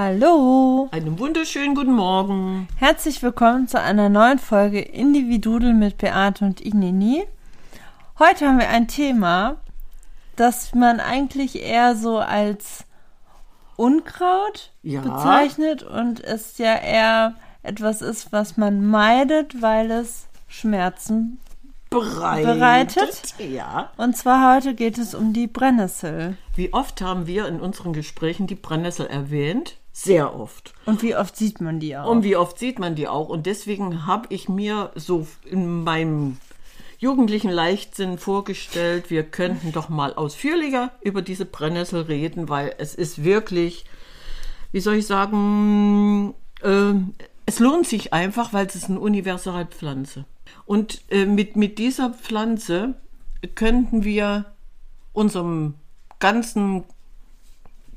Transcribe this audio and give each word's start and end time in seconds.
Hallo. 0.00 0.88
Einen 0.92 1.18
wunderschönen 1.18 1.74
guten 1.74 1.92
Morgen. 1.92 2.68
Herzlich 2.76 3.20
willkommen 3.20 3.66
zu 3.66 3.80
einer 3.80 4.08
neuen 4.08 4.38
Folge 4.38 4.78
Individudel 4.80 5.74
mit 5.74 5.98
Beate 5.98 6.44
und 6.44 6.60
Inini. 6.60 7.26
Heute 8.20 8.46
haben 8.46 8.60
wir 8.60 8.68
ein 8.68 8.86
Thema, 8.86 9.56
das 10.36 10.72
man 10.72 11.00
eigentlich 11.00 11.60
eher 11.64 11.96
so 11.96 12.18
als 12.18 12.84
Unkraut 13.74 14.70
Ja. 14.82 15.00
bezeichnet 15.00 15.82
und 15.82 16.22
es 16.22 16.58
ja 16.58 16.76
eher 16.76 17.34
etwas 17.64 18.00
ist, 18.00 18.30
was 18.30 18.56
man 18.56 18.86
meidet, 18.86 19.60
weil 19.60 19.90
es 19.90 20.28
Schmerzen. 20.46 21.40
Bereitet. 21.90 22.44
Bereitet? 22.46 23.34
Ja. 23.38 23.90
Und 23.96 24.16
zwar 24.16 24.54
heute 24.54 24.74
geht 24.74 24.96
es 24.96 25.12
um 25.12 25.32
die 25.32 25.48
Brennnessel. 25.48 26.36
Wie 26.54 26.72
oft 26.72 27.00
haben 27.00 27.26
wir 27.26 27.48
in 27.48 27.58
unseren 27.58 27.94
Gesprächen 27.94 28.46
die 28.46 28.54
Brennnessel 28.54 29.08
erwähnt? 29.08 29.77
Sehr 30.00 30.38
oft. 30.38 30.74
Und 30.86 31.02
wie 31.02 31.16
oft 31.16 31.36
sieht 31.36 31.60
man 31.60 31.80
die 31.80 31.96
auch? 31.96 32.08
Und 32.08 32.22
wie 32.22 32.36
oft 32.36 32.56
sieht 32.56 32.78
man 32.78 32.94
die 32.94 33.08
auch? 33.08 33.28
Und 33.28 33.46
deswegen 33.46 34.06
habe 34.06 34.28
ich 34.30 34.48
mir 34.48 34.92
so 34.94 35.26
in 35.44 35.82
meinem 35.82 36.36
jugendlichen 36.98 37.50
Leichtsinn 37.50 38.16
vorgestellt, 38.16 39.10
wir 39.10 39.24
könnten 39.24 39.72
doch 39.72 39.88
mal 39.88 40.14
ausführlicher 40.14 40.92
über 41.00 41.20
diese 41.20 41.46
Brennnessel 41.46 42.02
reden, 42.02 42.48
weil 42.48 42.76
es 42.78 42.94
ist 42.94 43.24
wirklich, 43.24 43.86
wie 44.70 44.78
soll 44.78 44.94
ich 44.94 45.06
sagen, 45.08 46.32
äh, 46.62 46.92
es 47.46 47.58
lohnt 47.58 47.88
sich 47.88 48.12
einfach, 48.12 48.52
weil 48.52 48.66
es 48.66 48.76
ist 48.76 48.90
eine 48.90 49.00
Universalpflanze. 49.00 50.26
Und 50.64 51.02
äh, 51.10 51.26
mit, 51.26 51.56
mit 51.56 51.76
dieser 51.80 52.10
Pflanze 52.10 52.94
könnten 53.56 54.04
wir 54.04 54.44
unserem 55.12 55.74
ganzen 56.20 56.84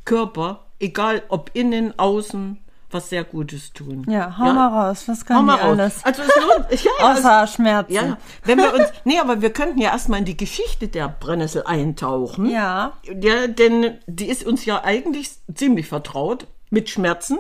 Körper, 0.04 0.66
egal 0.82 1.24
ob 1.30 1.52
innen, 1.54 1.98
außen, 1.98 2.58
was 2.90 3.08
sehr 3.10 3.24
Gutes 3.24 3.72
tun. 3.72 4.06
ja, 4.10 4.38
hau 4.38 4.52
mal 4.52 4.68
raus. 4.88 5.04
Was 5.08 5.22
Hau 5.22 5.26
kann 5.26 5.46
mal 5.46 5.56
raus. 5.56 5.64
alles? 5.64 6.04
Also 6.06 6.22
es 6.24 6.36
lohnt, 6.36 6.84
ja, 6.84 6.92
ja, 7.00 7.12
Außer 7.14 7.48
Schmerzen. 7.48 7.94
ja, 7.94 8.18
wenn 8.44 8.58
wir 8.58 8.74
uns, 8.74 8.90
nee, 9.06 9.18
aber 9.18 9.42
wir 9.42 9.52
könnten 9.54 9.80
ja 9.80 9.92
erstmal 9.92 10.20
in 10.20 10.26
die 10.26 10.36
Geschichte 10.36 10.90
der 10.90 11.08
Brennnessel 11.08 11.64
eintauchen. 11.64 12.50
Ja. 12.50 12.94
Ja, 13.22 13.48
denn 13.48 13.98
die 14.08 14.26
ist 14.28 14.46
uns 14.46 14.66
ja 14.66 14.84
eigentlich 14.84 15.30
ziemlich 15.54 15.88
vertraut 15.88 16.48
mit 16.70 16.90
Schmerzen, 16.90 17.40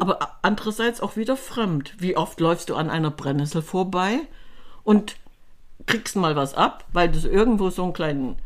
aber 0.00 0.18
andererseits 0.40 1.02
auch 1.02 1.16
wieder 1.16 1.36
fremd. 1.36 1.92
Wie 1.98 2.16
oft 2.16 2.40
läufst 2.40 2.70
du 2.70 2.74
an 2.76 2.88
einer 2.88 3.10
Brennnessel 3.10 3.60
vorbei 3.60 4.20
und 4.82 5.16
kriegst 5.84 6.16
mal 6.16 6.36
was 6.36 6.54
ab, 6.54 6.84
weil 6.94 7.10
du 7.10 7.18
irgendwo 7.28 7.68
so 7.68 7.82
einen 7.84 7.92
kleinen 7.92 8.36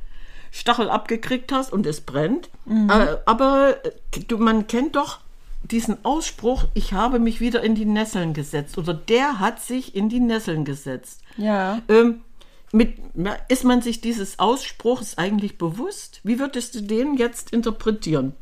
Stachel 0.52 0.90
abgekriegt 0.90 1.50
hast 1.50 1.72
und 1.72 1.86
es 1.86 2.02
brennt. 2.02 2.50
Äh, 2.68 3.16
aber 3.24 3.84
äh, 3.84 4.20
du, 4.28 4.38
man 4.38 4.66
kennt 4.68 4.94
doch 4.94 5.20
diesen 5.62 6.04
Ausspruch, 6.04 6.66
ich 6.74 6.92
habe 6.92 7.18
mich 7.18 7.40
wieder 7.40 7.62
in 7.62 7.74
die 7.74 7.86
Nesseln 7.86 8.34
gesetzt 8.34 8.78
oder 8.78 8.92
der 8.94 9.40
hat 9.40 9.60
sich 9.60 9.96
in 9.96 10.08
die 10.08 10.20
Nesseln 10.20 10.64
gesetzt. 10.64 11.22
Ja. 11.36 11.80
Ähm, 11.88 12.20
mit, 12.70 12.98
ist 13.48 13.64
man 13.64 13.80
sich 13.80 14.00
dieses 14.00 14.38
Ausspruchs 14.38 15.18
eigentlich 15.18 15.58
bewusst? 15.58 16.20
Wie 16.22 16.38
würdest 16.38 16.74
du 16.74 16.82
den 16.82 17.14
jetzt 17.14 17.50
interpretieren? 17.50 18.34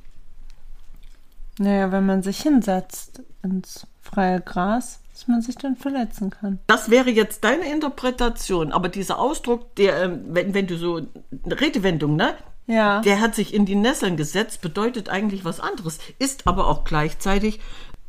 Naja, 1.58 1.92
wenn 1.92 2.06
man 2.06 2.22
sich 2.22 2.40
hinsetzt 2.40 3.22
ins 3.42 3.86
freie 4.00 4.40
Gras, 4.40 5.00
dass 5.20 5.28
man 5.28 5.42
sich 5.42 5.56
dann 5.56 5.76
verletzen 5.76 6.30
kann. 6.30 6.60
Das 6.66 6.90
wäre 6.90 7.10
jetzt 7.10 7.44
deine 7.44 7.70
Interpretation, 7.70 8.72
aber 8.72 8.88
dieser 8.88 9.18
Ausdruck, 9.18 9.74
der, 9.74 10.02
ähm, 10.04 10.20
wenn, 10.28 10.54
wenn 10.54 10.66
du 10.66 10.78
so 10.78 11.02
eine 11.44 11.60
Redewendung, 11.60 12.16
ne? 12.16 12.34
Ja. 12.66 13.00
Der 13.02 13.20
hat 13.20 13.34
sich 13.34 13.52
in 13.52 13.66
die 13.66 13.74
Nesseln 13.74 14.16
gesetzt, 14.16 14.62
bedeutet 14.62 15.10
eigentlich 15.10 15.44
was 15.44 15.60
anderes, 15.60 15.98
ist 16.18 16.46
aber 16.46 16.68
auch 16.68 16.84
gleichzeitig 16.84 17.60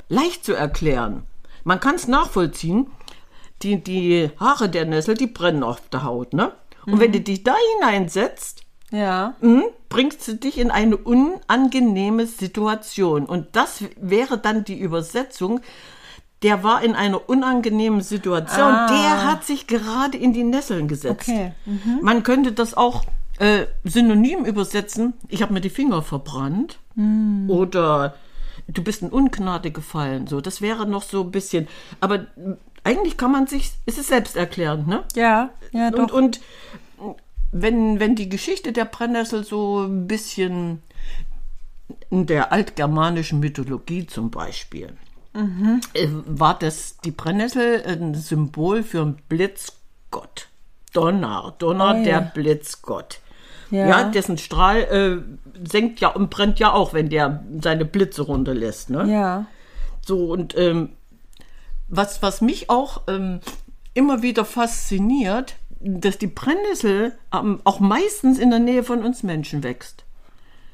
leicht 0.08 0.46
zu 0.46 0.54
erklären. 0.54 1.24
Man 1.66 1.82
kann 1.82 1.96
es 1.96 2.08
nachvollziehen. 2.08 2.88
Die, 3.62 3.84
die 3.84 4.32
Haare 4.40 4.70
der 4.70 4.86
Nessel, 4.86 5.16
die 5.16 5.28
brennen 5.28 5.64
auf 5.64 5.88
der 5.90 6.04
Haut, 6.04 6.34
ne? 6.34 6.54
Und 6.86 7.00
wenn 7.00 7.12
du 7.12 7.20
dich 7.20 7.44
da 7.44 7.54
hineinsetzt, 7.76 8.64
ja. 8.92 9.36
Mhm, 9.40 9.66
bringst 9.88 10.28
du 10.28 10.36
dich 10.36 10.58
in 10.58 10.72
eine 10.72 10.98
unangenehme 10.98 12.26
Situation. 12.26 13.26
Und 13.26 13.56
das 13.56 13.84
wäre 13.98 14.38
dann 14.38 14.64
die 14.64 14.80
Übersetzung. 14.80 15.62
Der 16.44 16.64
war 16.64 16.84
in 16.84 16.96
einer 16.96 17.30
unangenehmen 17.30 18.02
Situation. 18.02 18.74
Ah. 18.74 18.88
Der 18.88 19.26
hat 19.26 19.44
sich 19.44 19.68
gerade 19.68 20.18
in 20.18 20.34
die 20.34 20.44
Nesseln 20.44 20.88
gesetzt. 20.88 21.30
Okay. 21.30 21.54
Man 22.02 22.24
könnte 22.24 22.52
das 22.52 22.74
auch 22.74 23.06
äh, 23.38 23.66
synonym 23.84 24.46
übersetzen. 24.46 25.14
Ich 25.28 25.42
habe 25.42 25.54
mir 25.54 25.62
die 25.62 25.70
Finger 25.70 26.02
verbrannt. 26.02 26.80
Oder 27.48 28.16
du 28.68 28.84
bist 28.84 29.02
in 29.02 29.10
Ungnade 29.10 29.72
gefallen. 29.72 30.28
So, 30.28 30.42
das 30.42 30.62
wäre 30.62 30.86
noch 30.86 31.04
so 31.04 31.24
ein 31.24 31.32
bisschen. 31.32 31.68
Aber 32.00 32.28
eigentlich 32.84 33.18
kann 33.18 33.32
man 33.32 33.48
sich, 33.48 33.72
es 33.86 33.98
ist 33.98 34.08
selbsterklärend, 34.10 34.88
ne? 34.88 35.04
Ja, 35.16 35.52
ja, 35.72 35.92
doch. 35.92 36.00
Und, 36.00 36.12
und 36.12 36.42
wenn, 37.52 38.00
wenn 38.00 38.16
die 38.16 38.30
Geschichte 38.30 38.72
der 38.72 38.86
Brennnessel 38.86 39.44
so 39.44 39.84
ein 39.84 40.08
bisschen 40.08 40.82
in 42.10 42.26
der 42.26 42.52
altgermanischen 42.52 43.40
Mythologie 43.40 44.06
zum 44.06 44.32
Beispiel, 44.32 44.94
äh, 45.34 46.08
war 46.26 46.58
das 46.58 46.98
die 46.98 47.12
Brennnessel 47.12 47.84
ein 47.86 48.16
Symbol 48.16 48.84
für 48.84 49.02
einen 49.02 49.16
Blitzgott. 49.30 50.48
Donner, 50.94 51.56
Donner, 51.58 51.94
Oh 51.94 51.98
ja. 51.98 52.04
der 52.04 52.22
Blitzgott. 52.22 53.20
Ja. 53.70 53.88
Ja, 53.88 54.04
dessen 54.10 54.38
Strahl 54.38 54.80
äh, 54.82 55.66
senkt 55.66 56.02
ja 56.02 56.10
und 56.10 56.30
brennt 56.30 56.60
ja 56.60 56.74
auch, 56.74 56.94
wenn 56.94 57.10
der 57.10 57.44
seine 57.62 57.86
Blitze 57.86 58.24
runterlässt. 58.24 58.90
Ne? 58.90 59.10
ja. 59.10 59.46
So, 60.06 60.32
und 60.32 60.58
ähm, 60.58 60.90
was, 61.88 62.22
was 62.22 62.42
mich 62.42 62.70
auch 62.70 63.04
ähm, 63.08 63.40
immer 63.94 64.22
wieder 64.22 64.46
fasziniert, 64.46 65.56
dass 65.80 66.18
die 66.18 66.28
Brennnessel 66.28 67.14
ähm, 67.34 67.62
auch 67.64 67.80
meistens 67.80 68.40
in 68.40 68.50
der 68.50 68.60
Nähe 68.60 68.84
von 68.84 69.04
uns 69.04 69.24
Menschen 69.24 69.64
wächst. 69.64 70.04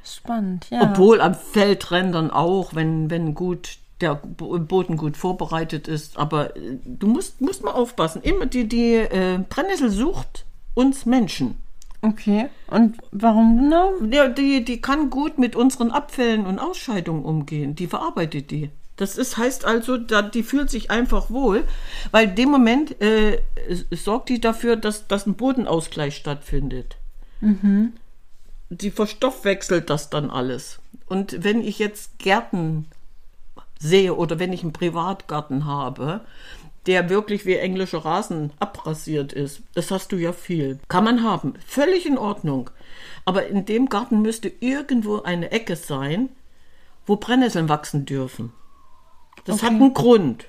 Spannend, 0.04 0.68
ja. 0.70 0.82
Obwohl 0.82 1.20
am 1.22 1.36
Feldrändern 1.36 2.32
auch, 2.32 2.74
wenn, 2.74 3.10
wenn 3.10 3.36
gut 3.36 3.78
der 4.02 4.16
Bo- 4.16 4.58
Boden 4.60 4.98
gut 4.98 5.18
vorbereitet 5.18 5.88
ist. 5.88 6.18
Aber 6.18 6.56
äh, 6.56 6.78
du 6.86 7.08
musst, 7.08 7.42
musst 7.42 7.64
mal 7.64 7.72
aufpassen. 7.72 8.22
Immer 8.22 8.46
die, 8.46 8.68
die 8.68 8.96
äh, 8.96 9.40
Brennnessel 9.50 9.90
sucht 9.90 10.46
uns 10.74 11.06
Menschen. 11.06 11.58
Okay. 12.02 12.48
Und 12.68 12.98
warum 13.12 13.58
genau? 13.58 13.92
Ja, 14.12 14.28
die, 14.28 14.64
die 14.64 14.80
kann 14.82 15.10
gut 15.10 15.40
mit 15.40 15.56
unseren 15.56 15.92
Abfällen 15.92 16.46
und 16.46 16.60
Ausscheidungen 16.60 17.26
umgehen. 17.26 17.76
Die 17.76 17.88
verarbeitet 17.88 18.52
die. 18.52 18.70
Das 18.98 19.18
ist, 19.18 19.38
heißt 19.38 19.66
also, 19.66 19.98
da, 19.98 20.22
die 20.22 20.44
fühlt 20.44 20.70
sich 20.72 20.90
einfach 20.90 21.30
wohl, 21.30 21.64
weil 22.12 22.30
in 22.30 22.36
dem 22.36 22.50
Moment 22.50 23.00
äh, 23.02 23.40
sorgt 23.92 24.30
die 24.30 24.42
dafür, 24.42 24.76
dass, 24.76 25.08
dass 25.08 25.28
ein 25.28 25.36
Bodenausgleich 25.36 26.16
stattfindet. 26.16 26.98
Die 28.70 28.92
verstoffwechselt 28.92 29.90
das 29.92 30.10
dann 30.10 30.32
alles. 30.32 30.80
Und 31.06 31.44
wenn 31.44 31.62
ich 31.62 31.78
jetzt 31.78 32.18
Gärten 32.18 32.88
sehe 33.80 34.16
oder 34.16 34.40
wenn 34.40 34.54
ich 34.54 34.64
einen 34.64 34.74
Privatgarten 34.74 35.66
habe, 35.66 36.22
der 36.86 37.10
wirklich 37.10 37.46
wie 37.46 37.56
englischer 37.56 38.00
Rasen 38.00 38.52
abrasiert 38.60 39.34
ist, 39.34 39.62
das 39.74 39.92
hast 39.92 40.12
du 40.12 40.18
ja 40.18 40.32
viel. 40.32 40.80
Kann 40.88 41.04
man 41.04 41.24
haben. 41.24 41.54
Völlig 41.66 42.06
in 42.06 42.18
Ordnung. 42.18 42.70
Aber 43.26 43.48
in 43.48 43.66
dem 43.66 43.90
Garten 43.90 44.22
müsste 44.22 44.52
irgendwo 44.62 45.22
eine 45.22 45.52
Ecke 45.52 45.76
sein, 45.76 46.30
wo 47.06 47.18
Brennnesseln 47.18 47.68
wachsen 47.68 48.06
dürfen. 48.06 48.54
Das 49.44 49.64
hat 49.64 49.72
einen 49.72 49.94
Grund. 49.94 50.46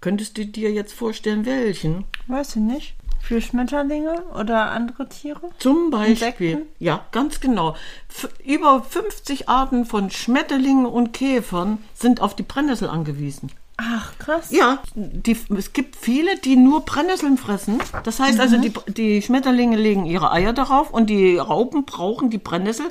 Könntest 0.00 0.38
du 0.38 0.46
dir 0.46 0.70
jetzt 0.72 0.92
vorstellen, 0.92 1.46
welchen? 1.46 2.04
Weiß 2.26 2.56
ich 2.56 2.62
nicht. 2.62 2.94
Für 3.20 3.40
Schmetterlinge 3.40 4.22
oder 4.38 4.70
andere 4.70 5.08
Tiere? 5.08 5.50
Zum 5.58 5.90
Beispiel, 5.90 6.50
Insekten? 6.50 6.68
ja, 6.78 7.04
ganz 7.12 7.40
genau. 7.40 7.74
F 8.08 8.28
über 8.44 8.82
50 8.82 9.48
Arten 9.48 9.84
von 9.84 10.10
Schmetterlingen 10.10 10.86
und 10.86 11.12
Käfern 11.12 11.78
sind 11.94 12.20
auf 12.20 12.34
die 12.34 12.42
Brennnessel 12.42 12.88
angewiesen. 12.88 13.50
Ach, 13.76 14.12
krass. 14.18 14.50
Ja, 14.50 14.82
die, 14.94 15.36
es 15.56 15.72
gibt 15.72 15.94
viele, 15.94 16.36
die 16.38 16.56
nur 16.56 16.84
Brennnesseln 16.84 17.38
fressen. 17.38 17.78
Das 18.02 18.18
heißt 18.18 18.40
also, 18.40 18.56
die, 18.56 18.72
die 18.88 19.22
Schmetterlinge 19.22 19.76
legen 19.76 20.04
ihre 20.04 20.32
Eier 20.32 20.52
darauf 20.52 20.90
und 20.90 21.08
die 21.08 21.36
Raupen 21.38 21.84
brauchen 21.84 22.28
die 22.28 22.38
Brennnessel, 22.38 22.86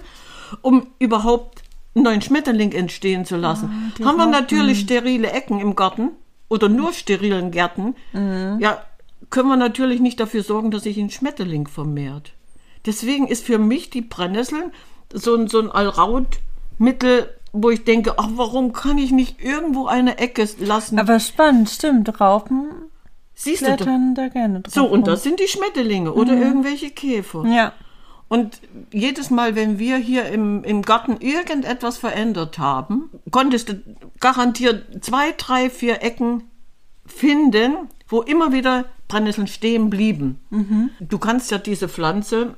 um 0.62 0.88
überhaupt 1.00 1.64
einen 1.94 2.04
neuen 2.06 2.22
Schmetterling 2.22 2.72
entstehen 2.72 3.26
zu 3.26 3.36
lassen. 3.36 3.92
die 3.98 4.06
Haben 4.06 4.16
wir 4.18 4.24
Raupen. 4.26 4.32
natürlich 4.40 4.80
sterile 4.80 5.30
Ecken 5.32 5.60
im 5.60 5.76
Garten 5.76 6.12
oder 6.48 6.70
nur 6.70 6.94
sterilen 6.94 7.52
Gärten, 7.52 7.96
ja, 8.14 8.82
können 9.30 9.50
wir 9.50 9.58
natürlich 9.58 10.00
nicht 10.00 10.20
dafür 10.20 10.44
sorgen, 10.44 10.72
dass 10.72 10.84
sich 10.84 10.98
ein 10.98 11.10
Schmetterling 11.10 11.68
vermehrt. 11.68 12.34
Deswegen 12.86 13.28
ist 13.28 13.46
für 13.46 13.58
mich 13.58 13.90
die 13.90 14.02
Brennnessel 14.02 14.72
so 15.14 15.36
ein, 15.36 15.48
so 15.48 15.60
ein 15.60 15.70
Allrautmittel, 15.72 17.30
wo 17.54 17.70
ich 17.70 17.84
denke, 17.84 18.16
ach, 18.18 18.30
warum 18.36 18.74
kann 18.74 18.98
ich 18.98 19.12
nicht 19.12 19.42
irgendwo 19.42 19.88
eine 19.88 20.18
Ecke 20.18 20.48
lassen? 20.60 21.00
Aber 21.00 21.20
spannend, 21.20 21.70
stimmt. 21.70 22.20
Raupen 22.22 22.70
Siehst 23.36 23.62
du, 23.62 23.66
da- 23.68 23.76
klettern 23.76 24.16
da 24.16 24.28
gerne 24.30 24.62
drauf. 24.62 24.74
so, 24.74 24.86
und 24.86 25.00
rum. 25.02 25.04
das 25.06 25.24
sind 25.24 25.40
die 25.40 25.48
Schmetterlinge 25.48 26.14
oder 26.14 26.34
irgendwelche 26.34 26.90
Käfer. 26.92 27.46
Ja. 27.46 27.74
Und 28.30 28.60
jedes 28.92 29.30
Mal, 29.30 29.56
wenn 29.56 29.80
wir 29.80 29.96
hier 29.98 30.26
im, 30.26 30.64
im 30.66 30.82
Garten 30.82 31.18
irgendetwas 31.22 31.98
verändert 31.98 32.60
haben, 32.60 33.10
konntest 33.32 33.70
du 33.70 33.82
garantiert 34.20 35.04
zwei, 35.04 35.34
drei, 35.38 35.70
vier 35.70 36.02
Ecken 36.04 36.44
finden, 37.08 37.90
wo 38.08 38.22
immer 38.22 38.52
wieder 38.54 38.86
Brennnesseln 39.08 39.48
stehen 39.48 39.90
blieben. 39.90 40.40
Du 41.00 41.18
kannst 41.18 41.52
ja 41.52 41.58
diese 41.58 41.88
Pflanze 41.88 42.56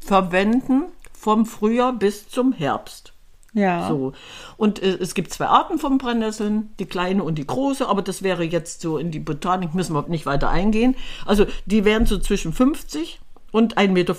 verwenden 0.00 0.84
vom 1.12 1.46
Frühjahr 1.46 1.92
bis 1.92 2.28
zum 2.28 2.52
Herbst. 2.52 3.12
Ja. 3.54 3.88
So. 3.88 4.12
Und 4.56 4.82
äh, 4.82 4.98
es 5.00 5.14
gibt 5.14 5.32
zwei 5.32 5.46
Arten 5.46 5.78
von 5.78 5.96
Brennnesseln, 5.96 6.70
die 6.78 6.86
kleine 6.86 7.22
und 7.22 7.36
die 7.36 7.46
große, 7.46 7.88
aber 7.88 8.02
das 8.02 8.22
wäre 8.22 8.42
jetzt 8.42 8.80
so 8.80 8.98
in 8.98 9.10
die 9.12 9.20
Botanik, 9.20 9.74
müssen 9.74 9.94
wir 9.94 10.06
nicht 10.08 10.26
weiter 10.26 10.50
eingehen. 10.50 10.96
Also 11.24 11.46
die 11.64 11.84
wären 11.84 12.04
so 12.04 12.18
zwischen 12.18 12.52
50 12.52 13.20
und 13.52 13.78
1,50 13.78 13.88
Meter 13.88 14.14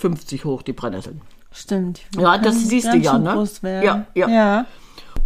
hoch, 0.46 0.62
die 0.62 0.74
Brennnesseln. 0.74 1.22
Stimmt. 1.52 2.02
Ja, 2.18 2.38
das 2.38 2.68
siehst 2.68 2.88
du 2.88 2.98
ja, 2.98 3.18
ne? 3.18 3.48
Ja, 3.64 4.06
ja. 4.14 4.28
ja. 4.28 4.66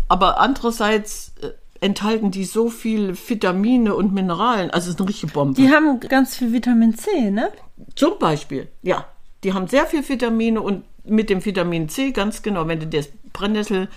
Aber 0.07 0.40
andererseits 0.40 1.34
äh, 1.42 1.51
enthalten 1.81 2.31
die 2.31 2.45
so 2.45 2.69
viel 2.69 3.15
Vitamine 3.15 3.95
und 3.95 4.13
Mineralien, 4.13 4.69
also 4.71 4.89
es 4.89 4.95
ist 4.95 4.99
eine 4.99 5.09
richtige 5.09 5.31
Bombe. 5.31 5.61
Die 5.61 5.69
haben 5.69 5.99
ganz 5.99 6.35
viel 6.35 6.51
Vitamin 6.51 6.95
C, 6.95 7.31
ne? 7.31 7.51
Zum 7.95 8.19
Beispiel, 8.19 8.67
ja. 8.81 9.05
Die 9.43 9.53
haben 9.53 9.67
sehr 9.67 9.85
viel 9.85 10.07
Vitamine 10.07 10.61
und 10.61 10.83
mit 11.05 11.29
dem 11.29 11.43
Vitamin 11.43 11.87
C, 11.87 12.11
ganz 12.11 12.41
genau, 12.41 12.67
wenn 12.67 12.79
du 12.79 12.87
das 12.87 13.09
Brennnessel 13.31 13.87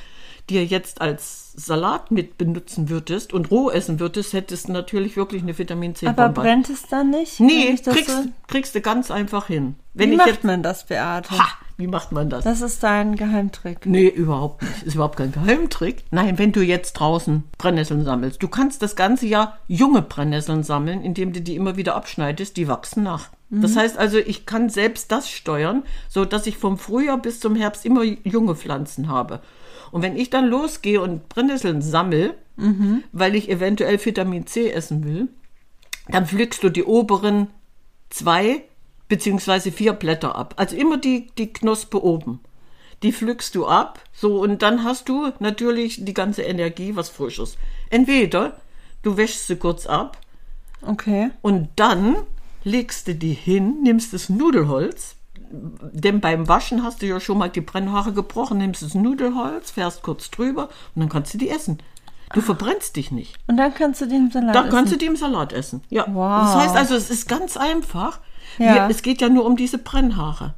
dir 0.49 0.65
jetzt 0.65 1.01
als 1.01 1.42
Salat 1.55 2.11
mit 2.11 2.39
benutzen 2.39 2.89
würdest 2.89 3.33
und 3.33 3.51
roh 3.51 3.71
essen 3.71 4.01
würdest, 4.01 4.33
hättest 4.33 4.69
du 4.69 4.73
natürlich 4.73 5.17
wirklich 5.17 5.43
eine 5.43 5.57
Vitamin 5.59 5.95
C 5.95 6.07
Aber 6.07 6.27
Bombe. 6.27 6.41
brennt 6.41 6.71
es 6.71 6.87
dann 6.89 7.11
nicht? 7.11 7.41
Nee, 7.41 7.77
kriegst, 7.77 8.11
so- 8.11 8.25
kriegst 8.47 8.75
du 8.75 8.81
ganz 8.81 9.11
einfach 9.11 9.47
hin. 9.49 9.75
Wie 9.95 10.01
Wenn 10.01 10.13
ich 10.13 10.19
macht 10.19 10.29
jetzt, 10.29 10.45
man 10.45 10.63
das, 10.63 10.87
Beate? 10.87 11.31
ha, 11.39 11.45
wie 11.77 11.87
macht 11.87 12.13
man 12.13 12.31
das? 12.31 12.45
Das 12.45 12.63
ist 12.63 12.83
dein 12.83 13.17
Geheimtrick. 13.17 13.85
Nee, 13.85 14.07
überhaupt 14.09 14.63
nicht. 14.63 14.83
Ist 14.85 14.95
überhaupt 14.95 15.17
kein 15.17 15.33
Geheimtrick. 15.33 16.05
Nein, 16.11 16.39
wenn 16.39 16.53
du 16.53 16.63
jetzt 16.63 16.95
draußen 16.95 17.45
Brennnesseln 17.59 18.05
sammelst, 18.05 18.43
du 18.43 18.49
kannst 18.49 18.81
das 18.83 18.97
ganze 18.97 19.27
Jahr 19.27 19.59
junge 19.69 20.01
Brennnesseln 20.01 20.63
sammeln, 20.63 21.03
indem 21.03 21.33
du 21.35 21.43
die 21.43 21.57
immer 21.57 21.77
wieder 21.77 21.95
abschneidest, 21.97 22.57
die 22.57 22.69
wachsen 22.69 23.03
nach. 23.03 23.29
Das 23.55 23.77
heißt 23.77 23.99
also, 23.99 24.17
ich 24.17 24.47
kann 24.47 24.71
selbst 24.71 25.13
das 25.13 25.29
steuern, 25.29 25.83
so 26.09 26.25
dass 26.25 26.47
ich 26.47 26.57
vom 26.57 26.79
Frühjahr 26.79 27.19
bis 27.19 27.39
zum 27.39 27.55
Herbst 27.55 27.85
immer 27.85 28.03
junge 28.03 28.57
Pflanzen 28.57 29.09
habe. 29.09 29.41
Und 29.91 30.01
wenn 30.01 30.17
ich 30.17 30.31
dann 30.31 30.47
losgehe 30.47 31.03
und 31.03 31.29
Brennnesseln 31.29 31.83
sammle, 31.83 32.35
weil 33.13 33.35
ich 33.35 33.51
eventuell 33.51 34.03
Vitamin 34.03 34.47
C 34.47 34.71
essen 34.71 35.05
will, 35.05 35.29
dann 36.09 36.25
pflückst 36.27 36.63
du 36.63 36.71
die 36.71 36.85
oberen 36.85 37.49
zwei 38.09 38.63
beziehungsweise 39.09 39.71
vier 39.71 39.93
Blätter 39.93 40.35
ab. 40.35 40.55
Also 40.57 40.75
immer 40.77 40.97
die, 40.97 41.31
die 41.37 41.53
Knospe 41.53 42.03
oben. 42.03 42.41
Die 43.03 43.13
pflückst 43.13 43.55
du 43.55 43.67
ab, 43.67 44.01
so, 44.13 44.41
und 44.41 44.63
dann 44.63 44.85
hast 44.85 45.09
du 45.11 45.31
natürlich 45.41 46.05
die 46.05 46.15
ganze 46.15 46.43
Energie, 46.43 46.97
was 46.97 47.11
Frisches. 47.11 47.59
Entweder 47.91 48.57
du 49.03 49.19
wäschst 49.19 49.47
sie 49.49 49.57
kurz 49.57 49.87
ab 49.87 50.17
Okay. 50.81 51.31
und 51.43 51.69
dann 51.77 52.17
legst 52.65 53.09
du 53.09 53.15
die 53.15 53.35
hin, 53.35 53.83
nimmst 53.83 54.13
das 54.13 54.29
Nudelholz, 54.29 55.17
denn 55.51 56.21
beim 56.21 56.49
Waschen 56.49 56.83
hast 56.83 57.03
du 57.03 57.07
ja 57.07 57.21
schon 57.21 57.39
mal 57.39 57.51
die 57.51 57.61
Brennhaare 57.61 58.13
gebrochen, 58.13 58.59
nimmst 58.59 58.83
das 58.83 58.95
Nudelholz, 58.95 59.71
fährst 59.71 60.03
kurz 60.03 60.31
drüber 60.31 60.69
und 60.95 61.01
dann 61.01 61.09
kannst 61.09 61.35
du 61.35 61.39
die 61.39 61.51
essen. 61.51 61.79
Du 62.33 62.41
verbrennst 62.41 62.97
dich 62.97 63.11
nicht. 63.11 63.37
Und 63.47 63.59
dann 63.59 63.75
kannst 63.75 64.01
du 64.01 64.07
den 64.07 64.31
Salat 64.31 64.55
Dann 64.55 64.71
kannst 64.71 64.87
essen. 64.87 64.93
du 64.93 64.99
die 64.99 65.07
im 65.07 65.17
Salat 65.17 65.53
essen. 65.53 65.83
Ja. 65.91 66.07
Wow. 66.09 66.45
Das 66.45 66.57
heißt 66.57 66.77
also, 66.77 66.95
es 66.95 67.11
ist 67.11 67.29
ganz 67.29 67.59
einfach. 67.59 68.21
Ja. 68.59 68.75
Wir, 68.75 68.91
es 68.91 69.03
geht 69.03 69.21
ja 69.21 69.29
nur 69.29 69.45
um 69.45 69.57
diese 69.57 69.77
Brennhaare. 69.79 70.55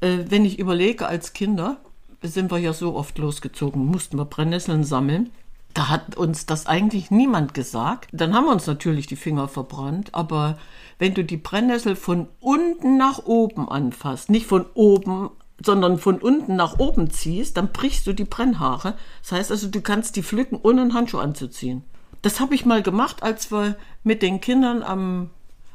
Äh, 0.00 0.18
wenn 0.28 0.46
ich 0.46 0.58
überlege, 0.58 1.06
als 1.06 1.34
Kinder 1.34 1.76
sind 2.22 2.50
wir 2.50 2.58
ja 2.58 2.72
so 2.72 2.94
oft 2.94 3.18
losgezogen, 3.18 3.84
mussten 3.84 4.16
wir 4.16 4.24
Brennnesseln 4.24 4.82
sammeln. 4.84 5.30
Da 5.74 5.88
hat 5.88 6.16
uns 6.16 6.46
das 6.46 6.66
eigentlich 6.66 7.10
niemand 7.10 7.54
gesagt. 7.54 8.08
Dann 8.12 8.34
haben 8.34 8.46
wir 8.46 8.52
uns 8.52 8.66
natürlich 8.66 9.06
die 9.06 9.16
Finger 9.16 9.48
verbrannt. 9.48 10.14
Aber 10.14 10.58
wenn 10.98 11.14
du 11.14 11.24
die 11.24 11.36
Brennnessel 11.36 11.94
von 11.96 12.28
unten 12.40 12.96
nach 12.96 13.24
oben 13.24 13.68
anfasst, 13.68 14.30
nicht 14.30 14.46
von 14.46 14.66
oben, 14.74 15.30
sondern 15.62 15.98
von 15.98 16.18
unten 16.18 16.56
nach 16.56 16.78
oben 16.78 17.10
ziehst, 17.10 17.56
dann 17.56 17.72
brichst 17.72 18.06
du 18.06 18.12
die 18.12 18.24
Brennhaare. 18.24 18.94
Das 19.22 19.32
heißt 19.32 19.50
also, 19.50 19.68
du 19.68 19.80
kannst 19.80 20.16
die 20.16 20.22
pflücken, 20.22 20.58
ohne 20.62 20.82
einen 20.82 20.94
Handschuh 20.94 21.18
anzuziehen. 21.18 21.84
Das 22.22 22.40
habe 22.40 22.54
ich 22.54 22.66
mal 22.66 22.82
gemacht, 22.82 23.22
als 23.22 23.52
wir 23.52 23.76
mit 24.02 24.22
den 24.22 24.40
Kindern 24.40 24.82
am, 24.82 25.30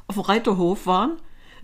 auf 0.07 0.15
dem 0.15 0.23
Reiterhof 0.23 0.85
waren, 0.85 1.17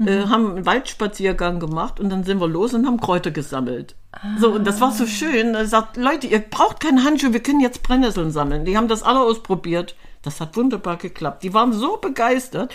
äh, 0.05 0.25
haben 0.27 0.55
einen 0.55 0.65
Waldspaziergang 0.65 1.59
gemacht 1.59 1.99
und 1.99 2.09
dann 2.09 2.23
sind 2.23 2.39
wir 2.39 2.47
los 2.47 2.73
und 2.73 2.85
haben 2.85 2.99
Kräuter 2.99 3.31
gesammelt. 3.31 3.95
So, 4.39 4.51
und 4.51 4.65
das 4.65 4.81
war 4.81 4.91
so 4.91 5.05
schön. 5.05 5.53
Da 5.53 5.65
sagt, 5.65 5.97
Leute, 5.97 6.27
ihr 6.27 6.39
braucht 6.39 6.79
keine 6.79 7.03
Handschuhe, 7.03 7.33
wir 7.33 7.43
können 7.43 7.59
jetzt 7.59 7.83
Brennnesseln 7.83 8.31
sammeln. 8.31 8.65
Die 8.65 8.75
haben 8.75 8.87
das 8.87 9.03
alle 9.03 9.21
ausprobiert. 9.21 9.95
Das 10.21 10.41
hat 10.41 10.57
wunderbar 10.57 10.97
geklappt. 10.97 11.43
Die 11.43 11.53
waren 11.53 11.71
so 11.73 11.97
begeistert. 11.97 12.73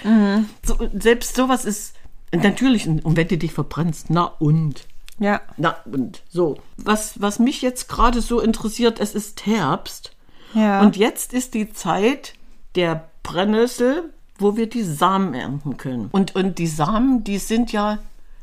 So, 0.62 0.78
selbst 0.94 1.36
sowas 1.36 1.64
ist 1.64 1.94
natürlich, 2.32 2.86
und 2.86 3.16
wenn 3.16 3.28
du 3.28 3.36
dich 3.36 3.52
verbrennst, 3.52 4.06
na 4.10 4.24
und. 4.38 4.86
Ja. 5.18 5.40
Na 5.56 5.76
und 5.84 6.22
so. 6.30 6.58
Was, 6.76 7.20
was 7.20 7.38
mich 7.38 7.62
jetzt 7.62 7.88
gerade 7.88 8.20
so 8.20 8.40
interessiert, 8.40 9.00
es 9.00 9.14
ist 9.14 9.44
Herbst. 9.46 10.12
Ja. 10.54 10.80
Und 10.80 10.96
jetzt 10.96 11.32
ist 11.32 11.54
die 11.54 11.72
Zeit 11.72 12.34
der 12.76 13.08
Brennnessel, 13.22 14.12
wo 14.44 14.56
wir 14.56 14.69
die 14.69 14.82
Samen 14.82 15.32
ernten 15.32 15.79
können. 15.79 16.11
Und, 16.12 16.37
und 16.37 16.58
die 16.58 16.67
Samen, 16.67 17.25
die 17.25 17.38
sind 17.38 17.73
ja 17.73 17.99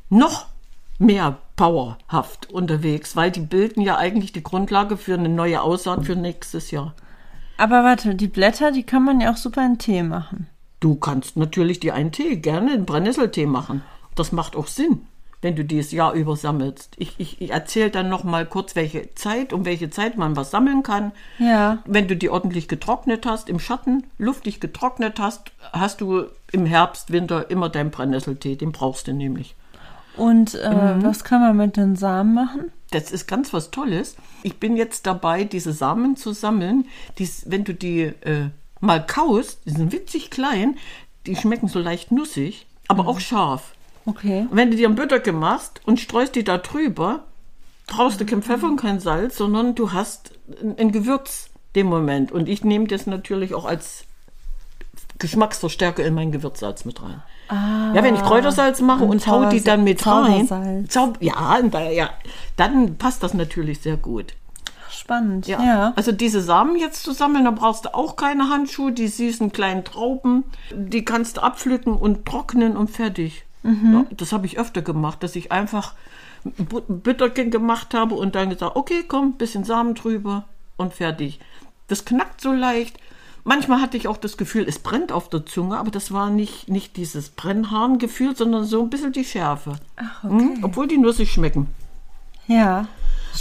noch 0.10 0.48
mehr 0.98 1.38
powerhaft 1.56 2.50
unterwegs, 2.52 3.16
weil 3.16 3.30
die 3.30 3.40
bilden 3.40 3.82
ja 3.82 3.98
eigentlich 3.98 4.32
die 4.34 4.42
Grundlage 4.42 4.98
für 4.98 5.14
eine 5.14 5.30
neue 5.30 5.62
Aussaat 5.62 6.06
für 6.06 6.16
nächstes 6.16 6.72
Jahr. 6.72 6.96
Aber 7.58 7.84
warte, 7.84 8.16
die 8.16 8.28
Blätter, 8.28 8.72
die 8.72 8.82
kann 8.82 9.06
man 9.06 9.22
ja 9.22 9.32
auch 9.32 9.38
super 9.38 9.64
in 9.64 9.78
Tee 9.78 10.02
machen. 10.02 10.48
Du 10.80 10.96
kannst 10.96 11.38
natürlich 11.38 11.80
die 11.80 11.92
einen 11.92 12.12
Tee, 12.12 12.38
gerne 12.38 12.72
einen 12.72 12.86
Brennnesseltee 12.86 13.46
machen. 13.46 13.84
Das 14.16 14.32
macht 14.32 14.56
auch 14.56 14.66
Sinn, 14.66 15.06
wenn 15.42 15.56
du 15.56 15.66
die 15.66 15.78
das 15.78 15.92
Jahr 15.92 16.14
über 16.14 16.36
sammelst. 16.36 16.96
Ich, 16.98 17.14
ich, 17.18 17.42
ich 17.42 17.50
erzähle 17.52 17.90
dann 17.90 18.10
noch 18.10 18.24
mal 18.24 18.46
kurz, 18.46 18.76
welche 18.76 19.14
Zeit, 19.16 19.54
um 19.54 19.66
welche 19.66 19.90
Zeit 19.90 20.18
man 20.18 20.36
was 20.36 20.52
sammeln 20.52 20.84
kann. 20.84 21.12
Ja. 21.40 21.80
Wenn 21.86 22.08
du 22.08 22.16
die 22.16 22.30
ordentlich 22.30 22.68
getrocknet 22.68 23.26
hast, 23.26 23.50
im 23.50 23.60
Schatten, 23.60 24.06
luftig 24.18 24.60
getrocknet 24.60 25.20
hast, 25.20 25.52
hast 25.74 26.02
du 26.02 26.26
im 26.52 26.66
Herbst, 26.66 27.12
Winter 27.12 27.50
immer 27.50 27.70
deinen 27.70 27.92
Brennnesseltee. 27.92 28.56
Den 28.56 28.72
brauchst 28.72 29.08
du 29.08 29.14
nämlich. 29.14 29.56
Und 30.18 30.56
äh, 30.56 30.70
Mhm. 30.96 31.04
was 31.04 31.24
kann 31.24 31.42
man 31.42 31.58
mit 31.58 31.78
den 31.78 31.96
Samen 31.96 32.34
machen? 32.34 32.72
Das 32.92 33.12
ist 33.12 33.26
ganz 33.28 33.54
was 33.54 33.72
Tolles. 33.72 34.18
Ich 34.44 34.60
bin 34.60 34.76
jetzt 34.76 35.08
dabei, 35.08 35.46
diese 35.46 35.72
Samen 35.72 36.18
zu 36.18 36.34
sammeln. 36.34 36.86
Die, 37.18 37.30
wenn 37.46 37.64
du 37.64 37.74
die 37.74 38.02
äh, 38.02 38.50
mal 38.82 39.04
kaust, 39.06 39.62
die 39.66 39.72
sind 39.72 39.92
witzig 39.94 40.30
klein, 40.30 40.78
die 41.26 41.36
schmecken 41.38 41.68
so 41.70 41.80
leicht 41.80 42.12
nussig, 42.12 42.68
aber 42.90 43.08
auch 43.08 43.20
scharf. 43.22 43.74
Okay. 44.06 44.48
Und 44.50 44.56
wenn 44.56 44.72
du 44.72 44.78
dir 44.78 44.90
ein 44.90 44.96
Bütterke 44.96 45.32
machst 45.32 45.82
und 45.86 46.00
streust 46.00 46.36
die 46.36 46.44
da 46.44 46.58
drüber, 46.58 47.24
brauchst 47.88 48.20
du 48.20 48.26
kein 48.26 48.42
Pfeffer 48.42 48.68
und 48.68 48.78
kein 48.78 49.00
Salz, 49.00 49.38
sondern 49.38 49.76
du 49.76 49.94
hast 49.94 50.32
ein, 50.78 50.92
Gewürz 50.92 51.50
dem 51.76 51.88
Moment. 51.88 52.32
Und 52.32 52.50
ich 52.50 52.64
nehme 52.64 52.88
das 52.88 53.06
natürlich 53.06 53.54
auch 53.54 53.66
als 53.66 54.06
Geschmacksverstärker 55.20 56.04
in 56.04 56.14
meinen 56.14 56.32
Gewürzsalz 56.32 56.86
mit 56.86 57.02
rein. 57.02 57.22
ja, 57.50 58.04
wenn 58.04 58.16
ich 58.16 58.24
Kräutersalz 58.24 58.82
mache 58.82 59.04
und, 59.04 59.28
hau 59.28 59.50
die 59.50 59.62
dann 59.62 59.84
mit 59.84 60.06
rein. 60.06 60.88
Zaub 60.90 61.18
ja, 61.20 61.58
und 61.58 61.74
ja, 61.74 62.10
dann 62.56 62.98
passt 62.98 63.24
das 63.24 63.34
natürlich 63.34 63.82
sehr 63.82 63.98
gut. 63.98 64.34
Spannend. 64.90 65.48
Ja. 65.48 65.62
Ja. 65.62 65.94
Also 65.96 66.12
diese 66.12 66.42
Samen 66.42 66.76
jetzt 66.76 67.04
zu 67.04 67.12
sammeln, 67.12 67.46
da 67.46 67.52
brauchst 67.52 67.86
du 67.86 67.94
auch 67.94 68.16
keine 68.16 68.50
Handschuhe, 68.50 68.92
die 68.92 69.08
süßen 69.08 69.52
kleinen 69.52 69.84
Trauben, 69.84 70.44
die 70.74 71.06
kannst 71.06 71.38
du 71.38 71.42
abpflücken 71.42 71.94
und 71.94 72.26
trocknen 72.26 72.78
und 72.78 72.90
fertig. 72.90 73.46
Ja, 73.64 74.06
das 74.18 74.32
habe 74.34 74.46
ich 74.48 74.58
öfter 74.58 74.82
gemacht, 74.82 75.22
dass 75.22 75.36
ich 75.36 75.52
einfach 75.52 75.94
Bütterchen 76.44 77.52
gemacht 77.52 77.94
habe 77.94 78.16
und 78.16 78.34
dann 78.36 78.50
gesagt, 78.50 78.76
okay, 78.76 79.04
komm, 79.08 79.34
bisschen 79.34 79.64
Samen 79.64 79.94
drüber 79.94 80.46
und 80.78 80.94
fertig. 80.94 81.40
Das 81.88 82.06
knackt 82.06 82.42
so 82.42 82.52
leicht. 82.52 82.98
Manchmal 83.44 83.82
hatte 83.82 83.98
ich 83.98 84.08
auch 84.08 84.18
das 84.18 84.38
Gefühl, 84.38 84.66
es 84.68 84.80
brennt 84.80 85.12
auf 85.12 85.30
der 85.30 85.46
Zunge, 85.46 85.78
aber 85.78 85.92
das 85.92 86.12
war 86.12 86.30
nicht, 86.30 86.70
nicht 86.70 86.96
dieses 86.98 87.30
Brennharengefühl, 87.30 88.36
sondern 88.36 88.66
so 88.66 88.82
ein 88.82 88.90
bisschen 88.90 89.14
die 89.14 89.26
Schärfe. 89.26 89.74
Ach, 89.96 90.24
Hm? 90.24 90.60
Obwohl 90.64 90.88
die 90.88 90.98
nussig 90.98 91.32
schmecken. 91.32 91.68
Ja. 92.48 92.88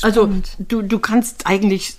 Also 0.03 0.23
Spannend. 0.23 0.57
du, 0.59 0.83
du 0.83 0.99
kannst 0.99 1.47
eigentlich 1.47 1.97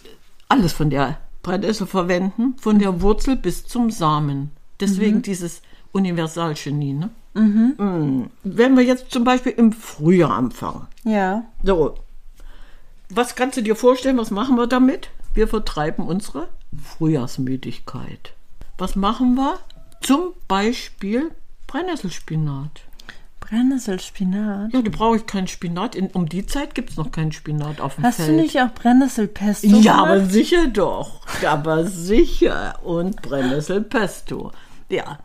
alles 0.50 0.74
von 0.74 0.90
der 0.90 1.18
Brennnessel 1.44 1.88
verwenden, 1.88 2.56
von 2.60 2.80
der 2.80 3.01
Wurzel 3.01 3.36
bis 3.36 3.66
zum 3.66 3.92
Samen. 3.92 4.51
Deswegen 4.80 5.22
dieses 5.22 5.62
Universalgenie. 5.92 6.94
Ne? 6.94 7.10
Mm. 7.33 8.23
Wenn 8.43 8.75
wir 8.77 8.83
jetzt 8.83 9.11
zum 9.11 9.23
Beispiel 9.23 9.53
im 9.53 9.71
Frühjahr 9.71 10.31
anfangen. 10.35 10.88
Ja. 11.03 11.43
So, 11.63 11.95
was 13.09 13.35
kannst 13.35 13.57
du 13.57 13.61
dir 13.61 13.75
vorstellen, 13.75 14.17
was 14.17 14.31
machen 14.31 14.55
wir 14.57 14.67
damit? 14.67 15.09
Wir 15.33 15.47
vertreiben 15.47 16.05
unsere 16.05 16.47
Frühjahrsmüdigkeit. 16.83 18.33
Was 18.77 18.95
machen 18.95 19.35
wir? 19.35 19.59
Zum 20.01 20.33
Beispiel 20.47 21.31
Brennnesselspinat. 21.67 22.81
Brennnesselspinat. 23.39 24.73
Ja, 24.73 24.81
da 24.81 24.89
brauche 24.89 25.17
ich 25.17 25.25
keinen 25.25 25.47
Spinat. 25.47 25.95
In, 25.95 26.07
um 26.07 26.27
die 26.29 26.45
Zeit 26.45 26.73
gibt 26.75 26.91
es 26.91 26.97
noch 26.97 27.11
keinen 27.11 27.31
Spinat 27.31 27.81
auf 27.81 27.95
dem 27.95 28.03
Hast 28.05 28.17
Feld. 28.17 28.29
du 28.29 28.33
nicht 28.33 28.59
auch 28.61 28.73
Brennnesselpesto 28.73 29.67
Ja, 29.67 29.95
aber 30.03 30.15
gemacht? 30.15 30.31
sicher 30.31 30.67
doch. 30.67 31.21
Aber 31.45 31.85
sicher. 31.85 32.79
Und 32.83 33.21
Brennnesselpesto. 33.21 34.51
Ja. 34.89 35.19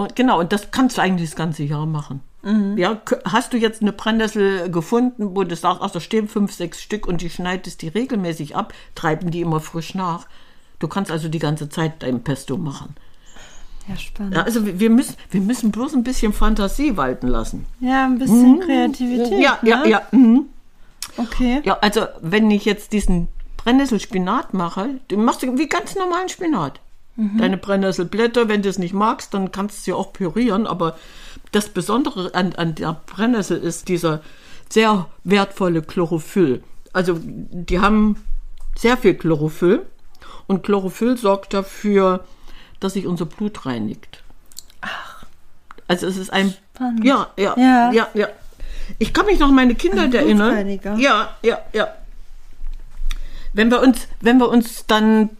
Und 0.00 0.16
genau, 0.16 0.40
und 0.40 0.50
das 0.50 0.70
kannst 0.70 0.96
du 0.96 1.02
eigentlich 1.02 1.28
das 1.28 1.36
ganze 1.36 1.62
Jahr 1.62 1.84
machen. 1.84 2.22
Mhm. 2.42 2.78
Ja, 2.78 3.02
hast 3.26 3.52
du 3.52 3.58
jetzt 3.58 3.82
eine 3.82 3.92
Brennnessel 3.92 4.70
gefunden, 4.70 5.36
wo 5.36 5.44
du 5.44 5.54
sagst, 5.54 5.82
ach, 5.82 5.90
da 5.90 6.00
stehen 6.00 6.26
fünf, 6.26 6.54
sechs 6.54 6.80
Stück 6.80 7.06
und 7.06 7.20
die 7.20 7.28
schneidest 7.28 7.82
die 7.82 7.88
regelmäßig 7.88 8.56
ab, 8.56 8.72
treiben 8.94 9.30
die 9.30 9.42
immer 9.42 9.60
frisch 9.60 9.94
nach. 9.94 10.26
Du 10.78 10.88
kannst 10.88 11.10
also 11.10 11.28
die 11.28 11.38
ganze 11.38 11.68
Zeit 11.68 12.02
dein 12.02 12.24
Pesto 12.24 12.56
machen. 12.56 12.94
Ja, 13.88 13.96
spannend. 13.98 14.36
Ja, 14.36 14.42
also 14.44 14.64
wir 14.64 14.88
müssen, 14.88 15.16
wir 15.30 15.42
müssen 15.42 15.70
bloß 15.70 15.92
ein 15.92 16.02
bisschen 16.02 16.32
Fantasie 16.32 16.96
walten 16.96 17.28
lassen. 17.28 17.66
Ja, 17.80 18.06
ein 18.06 18.18
bisschen 18.18 18.60
Kreativität. 18.60 19.38
Ja, 19.38 19.58
ja, 19.60 19.82
ne? 19.82 19.90
ja. 19.90 20.02
Mhm. 20.12 20.46
Okay. 21.18 21.60
Ja, 21.64 21.76
also 21.82 22.06
wenn 22.22 22.50
ich 22.50 22.64
jetzt 22.64 22.94
diesen 22.94 23.28
Brennnesselspinat 23.58 24.54
mache, 24.54 24.88
den 25.10 25.26
machst 25.26 25.42
du 25.42 25.58
wie 25.58 25.68
ganz 25.68 25.94
normalen 25.94 26.30
Spinat. 26.30 26.80
Deine 27.38 27.56
Brennnesselblätter, 27.58 28.48
wenn 28.48 28.62
du 28.62 28.68
es 28.68 28.78
nicht 28.78 28.94
magst, 28.94 29.34
dann 29.34 29.52
kannst 29.52 29.78
du 29.78 29.82
sie 29.82 29.92
auch 29.92 30.12
pürieren. 30.12 30.66
Aber 30.66 30.96
das 31.52 31.68
Besondere 31.68 32.34
an, 32.34 32.54
an 32.54 32.74
der 32.74 33.00
Brennnessel 33.06 33.58
ist 33.58 33.88
dieser 33.88 34.22
sehr 34.68 35.06
wertvolle 35.24 35.82
Chlorophyll. 35.82 36.62
Also 36.92 37.18
die 37.22 37.80
haben 37.80 38.16
sehr 38.76 38.96
viel 38.96 39.14
Chlorophyll 39.14 39.84
und 40.46 40.62
Chlorophyll 40.62 41.16
sorgt 41.16 41.52
dafür, 41.52 42.24
dass 42.80 42.94
sich 42.94 43.06
unser 43.06 43.26
Blut 43.26 43.66
reinigt. 43.66 44.22
Also 45.88 46.06
es 46.06 46.16
ist 46.16 46.32
ein 46.32 46.54
Spannend. 46.74 47.04
ja, 47.04 47.28
ja, 47.36 47.54
Ja. 47.58 47.92
ja, 47.92 48.08
ja, 48.14 48.28
Ich 48.98 49.12
kann 49.12 49.26
mich 49.26 49.38
noch 49.38 49.48
an 49.48 49.54
meine 49.54 49.74
Kindheit 49.74 50.14
erinnern. 50.14 50.78
Ja, 50.98 51.36
ja, 51.42 51.58
ja. 51.72 51.88
Wenn 53.52 53.70
wir 53.70 53.80
uns, 53.80 54.06
wenn 54.20 54.38
wir 54.38 54.48
uns 54.48 54.86
dann, 54.86 55.30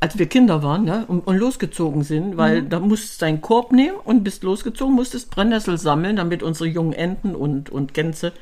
als 0.00 0.18
wir 0.18 0.26
Kinder 0.26 0.62
waren, 0.62 0.86
ja, 0.86 1.04
und, 1.06 1.26
und 1.26 1.36
losgezogen 1.36 2.02
sind, 2.02 2.36
weil 2.36 2.62
da 2.62 2.80
musst 2.80 3.20
du 3.20 3.24
deinen 3.24 3.40
Korb 3.40 3.72
nehmen 3.72 3.96
und 4.02 4.24
bist 4.24 4.42
losgezogen, 4.42 4.94
musstest 4.94 5.30
Brennnessel 5.30 5.78
sammeln, 5.78 6.16
damit 6.16 6.42
unsere 6.42 6.68
jungen 6.68 6.92
Enten 6.92 7.34
und, 7.34 7.70
und 7.70 7.94
Gänse, 7.94 8.32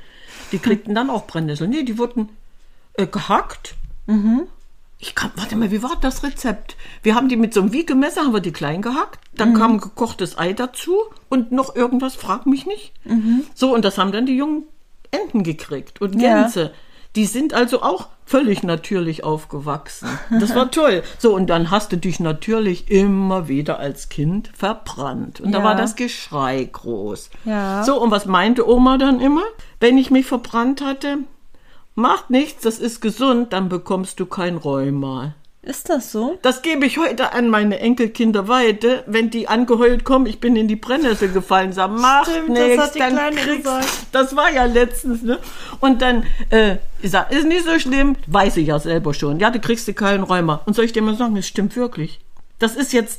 die 0.52 0.58
kriegten 0.58 0.94
dann 0.94 1.10
auch 1.10 1.26
Brennnessel. 1.26 1.68
Nee, 1.68 1.82
die 1.82 1.98
wurden 1.98 2.30
äh, 2.94 3.06
gehackt. 3.06 3.74
Ich 4.98 5.14
kann, 5.14 5.30
warte 5.36 5.56
mal, 5.56 5.70
wie 5.70 5.82
war 5.82 5.96
das 6.00 6.22
Rezept? 6.22 6.76
Wir 7.02 7.14
haben 7.14 7.28
die 7.28 7.36
mit 7.36 7.52
so 7.52 7.60
einem 7.60 7.72
Wiegemesser, 7.72 8.22
haben 8.22 8.32
wir 8.32 8.40
die 8.40 8.52
klein 8.52 8.80
gehackt, 8.80 9.20
dann 9.34 9.52
kam 9.58 9.72
ein 9.72 9.80
gekochtes 9.80 10.38
Ei 10.38 10.54
dazu 10.54 10.96
und 11.28 11.52
noch 11.52 11.76
irgendwas, 11.76 12.14
frag 12.14 12.46
mich 12.46 12.64
nicht. 12.66 12.92
So, 13.54 13.74
und 13.74 13.84
das 13.84 13.98
haben 13.98 14.12
dann 14.12 14.24
die 14.24 14.36
jungen 14.36 14.62
Enten 15.10 15.42
gekriegt 15.42 16.00
und 16.00 16.18
Ja. 16.64 16.70
Die 17.16 17.26
sind 17.26 17.54
also 17.54 17.82
auch 17.82 18.08
völlig 18.26 18.62
natürlich 18.62 19.24
aufgewachsen. 19.24 20.08
Das 20.40 20.54
war 20.54 20.70
toll. 20.70 21.02
So, 21.18 21.34
und 21.34 21.46
dann 21.48 21.70
hast 21.70 21.92
du 21.92 21.96
dich 21.96 22.20
natürlich 22.20 22.90
immer 22.90 23.48
wieder 23.48 23.78
als 23.78 24.08
Kind 24.08 24.50
verbrannt. 24.54 25.40
Und 25.40 25.52
da 25.52 25.58
Ja. 25.58 25.64
war 25.64 25.74
das 25.74 25.96
Geschrei 25.96 26.62
groß. 26.70 27.30
Ja. 27.44 27.82
So, 27.84 28.00
und 28.00 28.10
was 28.10 28.26
meinte 28.26 28.68
Oma 28.68 28.98
dann 28.98 29.20
immer? 29.20 29.44
Wenn 29.80 29.96
ich 29.98 30.10
mich 30.10 30.26
verbrannt 30.26 30.82
hatte, 30.82 31.18
macht 31.94 32.30
nichts, 32.30 32.62
das 32.62 32.78
ist 32.78 33.00
gesund, 33.00 33.52
dann 33.52 33.68
bekommst 33.68 34.20
du 34.20 34.26
kein 34.26 34.56
Rheuma. 34.58 35.34
Ist 35.66 35.88
das 35.88 36.12
so? 36.12 36.38
Das 36.42 36.62
gebe 36.62 36.86
ich 36.86 36.96
heute 36.96 37.32
an 37.32 37.48
meine 37.48 37.80
Enkelkinder 37.80 38.46
weiter. 38.46 39.02
Wenn 39.08 39.30
die 39.30 39.48
angeheult 39.48 40.04
kommen, 40.04 40.26
ich 40.26 40.38
bin 40.38 40.54
in 40.54 40.68
die 40.68 40.76
Brennnessel 40.76 41.32
gefallen, 41.32 41.72
sagen, 41.72 41.96
macht 41.96 42.30
Stimmt, 42.30 42.56
das 42.56 42.66
nichts, 42.68 42.82
hat 42.84 42.94
die 42.94 42.98
dann 43.00 43.34
kriegst 43.34 43.56
gesagt. 43.64 43.88
Das 44.12 44.36
war 44.36 44.52
ja 44.52 44.64
letztens, 44.66 45.22
ne? 45.22 45.40
Und 45.80 46.02
dann, 46.02 46.24
äh, 46.50 46.76
ich 47.02 47.10
sag, 47.10 47.32
ist 47.32 47.48
nicht 47.48 47.64
so 47.64 47.80
schlimm, 47.80 48.14
weiß 48.28 48.58
ich 48.58 48.68
ja 48.68 48.78
selber 48.78 49.12
schon. 49.12 49.40
Ja, 49.40 49.50
du 49.50 49.58
kriegst 49.58 49.88
du 49.88 49.92
keinen 49.92 50.22
Rheuma. 50.22 50.62
Und 50.66 50.76
soll 50.76 50.84
ich 50.84 50.92
dir 50.92 51.02
mal 51.02 51.16
sagen, 51.16 51.36
es 51.36 51.48
stimmt 51.48 51.74
wirklich. 51.74 52.20
Das 52.60 52.76
ist 52.76 52.92
jetzt 52.92 53.18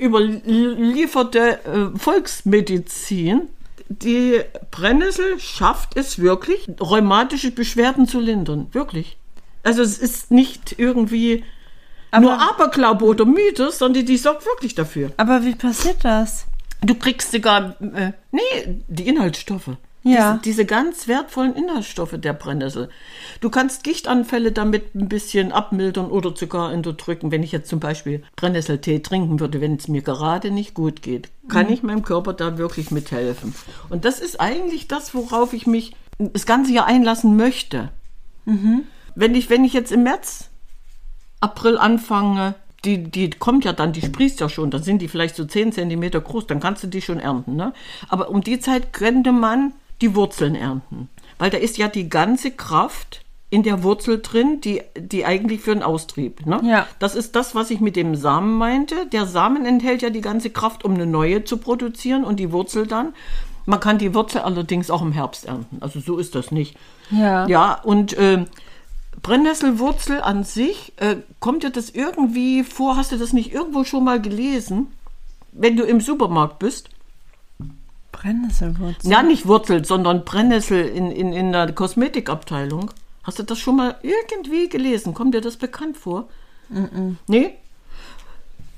überlieferte 0.00 1.60
äh, 1.66 1.98
Volksmedizin. 1.98 3.42
Die 3.90 4.40
Brennnessel 4.70 5.38
schafft 5.38 5.98
es 5.98 6.18
wirklich, 6.18 6.70
rheumatische 6.80 7.50
Beschwerden 7.50 8.08
zu 8.08 8.18
lindern. 8.18 8.68
Wirklich. 8.72 9.18
Also 9.62 9.82
es 9.82 9.98
ist 9.98 10.30
nicht 10.30 10.76
irgendwie 10.78 11.44
nur 12.20 12.38
Aberglaube 12.38 13.04
oder 13.04 13.24
Mythos, 13.24 13.78
sondern 13.78 14.04
die 14.04 14.16
sorgt 14.16 14.44
wirklich 14.46 14.74
dafür. 14.74 15.12
Aber 15.16 15.44
wie 15.44 15.54
passiert 15.54 16.04
das? 16.04 16.46
Du 16.82 16.94
kriegst 16.94 17.32
sogar, 17.32 17.76
äh, 17.80 18.12
nee, 18.32 18.82
die 18.88 19.08
Inhaltsstoffe. 19.08 19.70
Ja. 20.04 20.32
Diese, 20.32 20.42
diese 20.42 20.64
ganz 20.66 21.06
wertvollen 21.06 21.54
Inhaltsstoffe 21.54 22.14
der 22.18 22.32
Brennnessel. 22.32 22.88
Du 23.40 23.50
kannst 23.50 23.84
Gichtanfälle 23.84 24.50
damit 24.50 24.96
ein 24.96 25.08
bisschen 25.08 25.52
abmildern 25.52 26.10
oder 26.10 26.34
sogar 26.34 26.72
unterdrücken. 26.72 27.30
Wenn 27.30 27.44
ich 27.44 27.52
jetzt 27.52 27.68
zum 27.68 27.78
Beispiel 27.78 28.22
Brennnesseltee 28.34 28.98
trinken 28.98 29.38
würde, 29.38 29.60
wenn 29.60 29.76
es 29.76 29.86
mir 29.86 30.02
gerade 30.02 30.50
nicht 30.50 30.74
gut 30.74 31.02
geht, 31.02 31.28
kann 31.48 31.70
ich 31.70 31.84
meinem 31.84 32.02
Körper 32.02 32.32
da 32.32 32.58
wirklich 32.58 32.90
mithelfen. 32.90 33.54
Und 33.90 34.04
das 34.04 34.18
ist 34.18 34.40
eigentlich 34.40 34.88
das, 34.88 35.14
worauf 35.14 35.52
ich 35.52 35.68
mich 35.68 35.94
das 36.18 36.46
ganze 36.46 36.72
Jahr 36.72 36.86
einlassen 36.86 37.36
möchte. 37.36 37.90
Wenn 39.14 39.34
ich, 39.36 39.50
wenn 39.50 39.64
ich 39.64 39.72
jetzt 39.72 39.92
im 39.92 40.02
März 40.02 40.50
April 41.42 41.76
anfange, 41.76 42.54
die, 42.84 43.04
die 43.04 43.30
kommt 43.30 43.64
ja 43.64 43.72
dann, 43.72 43.92
die 43.92 44.00
sprießt 44.02 44.40
ja 44.40 44.48
schon, 44.48 44.70
dann 44.70 44.82
sind 44.82 45.02
die 45.02 45.08
vielleicht 45.08 45.36
so 45.36 45.44
10 45.44 45.72
Zentimeter 45.72 46.20
groß, 46.20 46.46
dann 46.46 46.60
kannst 46.60 46.82
du 46.82 46.88
die 46.88 47.02
schon 47.02 47.20
ernten. 47.20 47.56
Ne? 47.56 47.72
Aber 48.08 48.30
um 48.30 48.42
die 48.42 48.58
Zeit 48.58 48.92
könnte 48.92 49.32
man 49.32 49.72
die 50.00 50.14
Wurzeln 50.14 50.54
ernten. 50.54 51.08
Weil 51.38 51.50
da 51.50 51.58
ist 51.58 51.78
ja 51.78 51.88
die 51.88 52.08
ganze 52.08 52.50
Kraft 52.50 53.22
in 53.50 53.62
der 53.62 53.82
Wurzel 53.82 54.20
drin, 54.22 54.60
die, 54.62 54.82
die 54.96 55.24
eigentlich 55.24 55.60
für 55.60 55.74
den 55.74 55.82
Austrieb. 55.82 56.46
Ne? 56.46 56.60
Ja. 56.64 56.86
Das 56.98 57.14
ist 57.14 57.36
das, 57.36 57.54
was 57.54 57.70
ich 57.70 57.80
mit 57.80 57.96
dem 57.96 58.14
Samen 58.14 58.56
meinte. 58.56 59.06
Der 59.12 59.26
Samen 59.26 59.66
enthält 59.66 60.02
ja 60.02 60.10
die 60.10 60.22
ganze 60.22 60.50
Kraft, 60.50 60.84
um 60.84 60.94
eine 60.94 61.06
neue 61.06 61.44
zu 61.44 61.58
produzieren 61.58 62.24
und 62.24 62.40
die 62.40 62.50
Wurzel 62.50 62.86
dann. 62.86 63.14
Man 63.66 63.78
kann 63.78 63.98
die 63.98 64.14
Wurzel 64.14 64.40
allerdings 64.40 64.90
auch 64.90 65.02
im 65.02 65.12
Herbst 65.12 65.44
ernten. 65.44 65.78
Also 65.80 66.00
so 66.00 66.16
ist 66.16 66.34
das 66.34 66.50
nicht. 66.50 66.76
Ja. 67.10 67.46
Ja, 67.46 67.74
und 67.82 68.16
ähm, 68.18 68.46
Brennnesselwurzel 69.22 70.20
an 70.20 70.44
sich, 70.44 70.92
äh, 70.96 71.16
kommt 71.38 71.62
dir 71.62 71.70
das 71.70 71.90
irgendwie 71.90 72.64
vor? 72.64 72.96
Hast 72.96 73.12
du 73.12 73.16
das 73.16 73.32
nicht 73.32 73.52
irgendwo 73.52 73.84
schon 73.84 74.04
mal 74.04 74.20
gelesen? 74.20 74.88
Wenn 75.52 75.76
du 75.76 75.84
im 75.84 76.00
Supermarkt 76.00 76.58
bist? 76.58 76.90
Brennnesselwurzel. 78.10 79.10
Ja, 79.10 79.22
nicht 79.22 79.46
Wurzel, 79.46 79.84
sondern 79.84 80.24
Brennnessel 80.24 80.84
in, 80.84 81.10
in, 81.10 81.32
in 81.32 81.52
der 81.52 81.72
Kosmetikabteilung. 81.72 82.90
Hast 83.22 83.38
du 83.38 83.42
das 83.42 83.58
schon 83.58 83.76
mal 83.76 83.96
irgendwie 84.02 84.68
gelesen? 84.68 85.14
Kommt 85.14 85.34
dir 85.34 85.40
das 85.40 85.56
bekannt 85.56 85.96
vor? 85.96 86.28
Nee? 87.26 87.54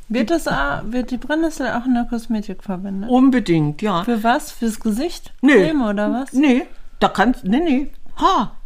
Wird, 0.08 0.30
das, 0.30 0.46
wird 0.46 1.10
die 1.10 1.16
Brennnessel 1.16 1.68
auch 1.68 1.86
in 1.86 1.94
der 1.94 2.04
Kosmetik 2.04 2.62
verwendet? 2.62 3.10
Unbedingt, 3.10 3.80
ja. 3.82 4.04
Für 4.04 4.22
was? 4.22 4.52
Fürs 4.52 4.80
Gesicht? 4.80 5.32
Nö. 5.40 5.54
Creme 5.54 5.82
oder 5.82 6.12
was? 6.12 6.32
Nee, 6.32 6.66
da 7.00 7.08
kannst, 7.08 7.44
nee, 7.44 7.60
nee, 7.60 7.90
Haar. 8.16 8.56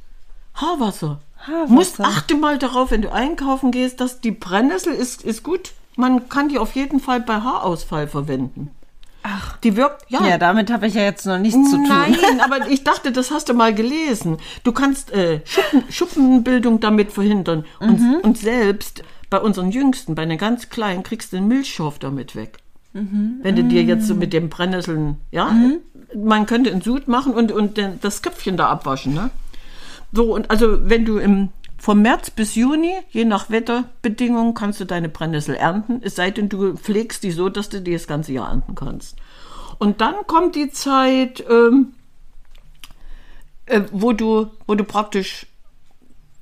Haarwasser. 0.54 1.20
Haarwasser. 1.49 1.73
Musst, 1.73 2.00
achte 2.00 2.35
mal 2.37 2.59
darauf, 2.59 2.90
wenn 2.90 3.02
du 3.02 3.12
einkaufen 3.12 3.71
gehst, 3.71 4.00
dass 4.00 4.21
die 4.21 4.31
Brennnessel 4.33 4.93
ist, 4.95 5.23
ist 5.23 5.43
gut. 5.43 5.73
Man 5.97 6.28
kann 6.28 6.49
die 6.49 6.59
auf 6.59 6.75
jeden 6.76 7.00
Fall 7.00 7.21
bei 7.21 7.40
Haarausfall 7.40 8.07
verwenden. 8.09 8.71
Ach. 9.25 9.57
Die 9.59 9.76
wirkt, 9.76 10.05
ja. 10.11 10.25
Ja, 10.25 10.38
damit 10.38 10.71
habe 10.73 10.87
ich 10.87 10.95
ja 10.95 11.02
jetzt 11.02 11.26
noch 11.26 11.38
nichts 11.38 11.71
zu 11.71 11.76
tun. 11.76 11.88
Nein, 11.88 12.17
aber 12.40 12.69
ich 12.71 12.85
dachte, 12.85 13.11
das 13.12 13.31
hast 13.31 13.49
du 13.49 13.55
mal 13.55 13.75
gelesen. 13.75 14.38
Du 14.64 14.73
kannst 14.73 15.11
äh, 15.12 15.40
Schuppen, 15.45 15.83
Schuppenbildung 15.90 16.81
damit 16.81 17.12
verhindern. 17.12 17.64
Und, 17.81 18.00
Mhm. 18.00 18.17
und 18.23 18.38
selbst 18.38 19.02
bei 19.28 19.40
unseren 19.40 19.71
Jüngsten, 19.73 20.14
bei 20.14 20.25
den 20.25 20.38
ganz 20.38 20.71
Kleinen, 20.71 21.02
kriegst 21.02 21.33
du 21.33 21.37
den 21.37 21.49
Milchschorf 21.49 21.99
damit 21.99 22.37
weg. 22.37 22.59
Mhm. 22.95 23.40
Wenn 23.43 23.57
du 23.57 23.64
dir 23.64 23.83
jetzt 23.83 24.07
so 24.07 24.14
mit 24.14 24.33
dem 24.33 24.49
Brennnesseln, 24.49 25.19
ja, 25.31 25.55
man 26.17 26.47
könnte 26.47 26.71
einen 26.71 26.81
Sud 26.81 27.09
machen 27.09 27.35
und, 27.35 27.52
und 27.52 27.76
den, 27.76 28.00
das 28.00 28.23
Köpfchen 28.23 28.57
da 28.57 28.69
abwaschen, 28.69 29.12
ne? 29.14 29.31
So, 30.12 30.35
und 30.35 30.50
also 30.50 30.88
wenn 30.88 31.05
du 31.05 31.19
im 31.19 31.50
vom 31.81 32.03
März 32.03 32.31
bis 32.31 32.57
Juni, 32.57 32.93
je 33.11 33.25
nach 33.25 33.50
Wetterbedingungen, 33.50 34.55
kannst 34.55 34.81
du 34.81 34.85
deine 34.85 35.09
Brennnessel 35.09 35.55
ernten, 35.55 36.00
es 36.03 36.17
sei 36.17 36.33
denn, 36.33 36.49
du 36.49 36.77
pflegst 36.77 37.23
die 37.23 37.31
so, 37.31 37.49
dass 37.49 37.69
du 37.69 37.81
die 37.81 37.93
das 37.93 38.09
ganze 38.09 38.33
Jahr 38.33 38.49
ernten 38.49 38.75
kannst. 38.75 39.17
Und 39.79 40.00
dann 40.00 40.27
kommt 40.27 40.57
die 40.57 40.71
Zeit, 40.71 41.45
ähm, 41.49 41.93
äh, 43.67 43.83
wo, 43.93 44.12
du, 44.12 44.49
wo 44.67 44.75
du 44.75 44.83
praktisch 44.83 45.47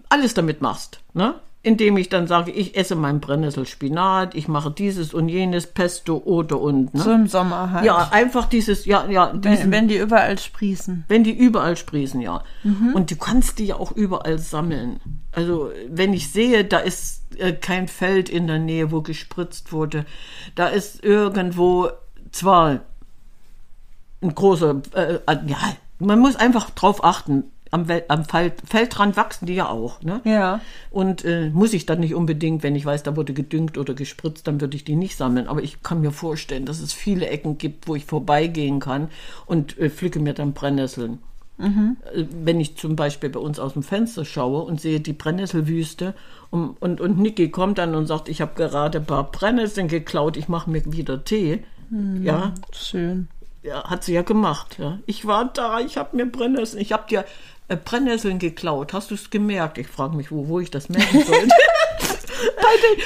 alles 0.09 0.33
damit 0.33 0.63
machst. 0.63 1.01
Ne? 1.13 1.35
Indem 1.67 1.97
ich 1.97 2.09
dann 2.09 2.29
sage, 2.29 2.53
ich 2.53 2.77
esse 2.77 2.95
meinen 2.95 3.19
Brennnesselspinat, 3.19 4.37
ich 4.37 4.47
mache 4.47 4.71
dieses 4.71 5.13
und 5.13 5.29
jenes, 5.29 5.67
Pesto 5.67 6.19
oder 6.19 6.61
und. 6.61 6.95
Ne? 6.95 7.01
So 7.01 7.11
im 7.11 7.27
Sommer 7.27 7.73
halt. 7.73 7.85
ja, 7.85 8.09
einfach 8.13 8.47
dieses, 8.47 8.87
ja, 8.87 9.05
ja, 9.11 9.33
wenn, 9.33 9.41
diesen, 9.41 9.73
wenn 9.73 9.89
die 9.89 9.97
überall 9.97 10.39
sprießen. 10.39 11.07
wenn 11.09 11.25
die 11.25 11.37
überall 11.37 11.77
sprießen, 11.77 12.21
ja. 12.21 12.45
Und 12.95 13.11
du 13.11 13.17
kannst 13.17 13.59
die 13.59 13.67
ja 13.67 13.77
auch 13.77 13.91
überall 13.91 14.39
sammeln. 14.39 15.01
Also, 15.33 15.71
wenn 15.89 16.15
ich 16.15 16.31
sehe, 16.31 16.65
da 16.65 16.79
ist 16.79 17.25
äh, 17.37 17.53
kein 17.53 17.89
Feld 17.89 18.29
in 18.29 18.47
der 18.47 18.61
Nähe, 18.61 18.93
wo 18.93 19.03
gespritzt 19.03 19.73
wurde, 19.73 20.07
da 20.55 20.69
ist 20.69 21.03
irgendwo 21.03 21.89
zwar 22.31 22.81
ein 24.21 24.35
großer, 24.35 24.83
äh, 24.93 25.19
ja, 25.47 25.59
man 25.99 26.21
muss 26.21 26.37
einfach 26.37 26.71
drauf 26.71 27.03
achten. 27.03 27.51
Am, 27.71 27.89
Wel 27.89 28.05
am 28.09 28.25
Feld 28.25 28.55
Feldrand 28.65 29.17
wachsen 29.17 29.47
die 29.47 29.55
ja 29.55 29.69
auch. 29.69 30.01
Ne? 30.03 30.21
Ja. 30.25 30.61
Und 30.91 31.25
äh, 31.25 31.51
muss 31.51 31.73
ich 31.73 31.87
dann 31.87 32.01
nicht 32.01 32.15
unbedingt, 32.15 32.63
wenn 32.63 32.77
ich 32.77 32.87
weiß, 32.87 33.03
da 33.03 33.17
wurde 33.17 33.33
gedüngt 33.33 33.77
oder 33.77 33.95
gespritzt, 33.95 34.47
dann 34.47 34.61
würde 34.61 34.77
ich 34.77 34.85
die 34.85 34.97
nicht 34.97 35.17
sammeln. 35.17 35.49
Aber 35.49 35.63
ich 35.63 35.83
kann 35.83 36.01
mir 36.01 36.13
vorstellen, 36.13 36.65
dass 36.65 36.81
es 36.81 36.93
viele 36.93 37.29
Ecken 37.29 37.59
gibt, 37.59 37.89
wo 37.89 37.97
ich 37.97 38.05
vorbeigehen 38.05 38.81
kann 38.81 39.09
und 39.47 39.79
äh, 39.79 39.91
pflücke 39.91 40.21
mir 40.21 40.35
dann 40.35 40.53
Brennnesseln. 40.53 41.19
Äh, 41.59 42.25
Wenn 42.31 42.61
ich 42.61 42.77
zum 42.77 42.97
Beispiel 42.97 43.31
bei 43.31 43.41
uns 43.41 43.59
aus 43.59 43.73
dem 43.73 43.83
Fenster 43.83 44.25
schaue 44.25 44.63
und 44.63 44.81
sehe 44.81 45.01
die 45.01 45.15
Brennnesselwüste 45.15 46.15
und, 46.51 46.81
und, 46.81 47.01
und 47.01 47.19
Niki 47.19 47.51
kommt 47.51 47.79
dann 47.79 47.95
und 47.95 48.07
sagt, 48.07 48.29
ich 48.29 48.41
habe 48.41 48.53
gerade 48.55 48.99
ein 48.99 49.07
paar 49.07 49.31
Brennnesseln 49.31 49.89
geklaut, 49.89 50.37
ich 50.37 50.49
mache 50.49 50.71
mir 50.71 50.83
wieder 50.93 51.25
Tee. 51.25 51.63
Ja, 52.21 52.53
Schön. 52.73 53.29
ja, 53.63 53.85
hat 53.85 54.05
sie 54.05 54.13
ja 54.13 54.23
gemacht. 54.23 54.77
Ja. 54.79 54.99
Ich 55.07 55.27
war 55.27 55.51
da, 55.53 55.81
ich 55.81 55.97
habe 55.97 56.17
mir 56.17 56.27
Brennnesseln, 56.27 56.83
ich 56.83 56.93
habe 56.93 57.05
dir 57.09 57.25
Brennnesseln 57.75 58.39
geklaut. 58.39 58.93
Hast 58.93 59.11
du 59.11 59.15
es 59.15 59.31
gemerkt? 59.31 59.79
Ich 59.79 59.89
frage 59.89 60.17
mich, 60.17 60.31
wo, 60.31 60.47
wo 60.49 60.61
ich 60.61 60.71
das 60.71 60.89
merken 60.89 61.25
sollte. 61.25 61.49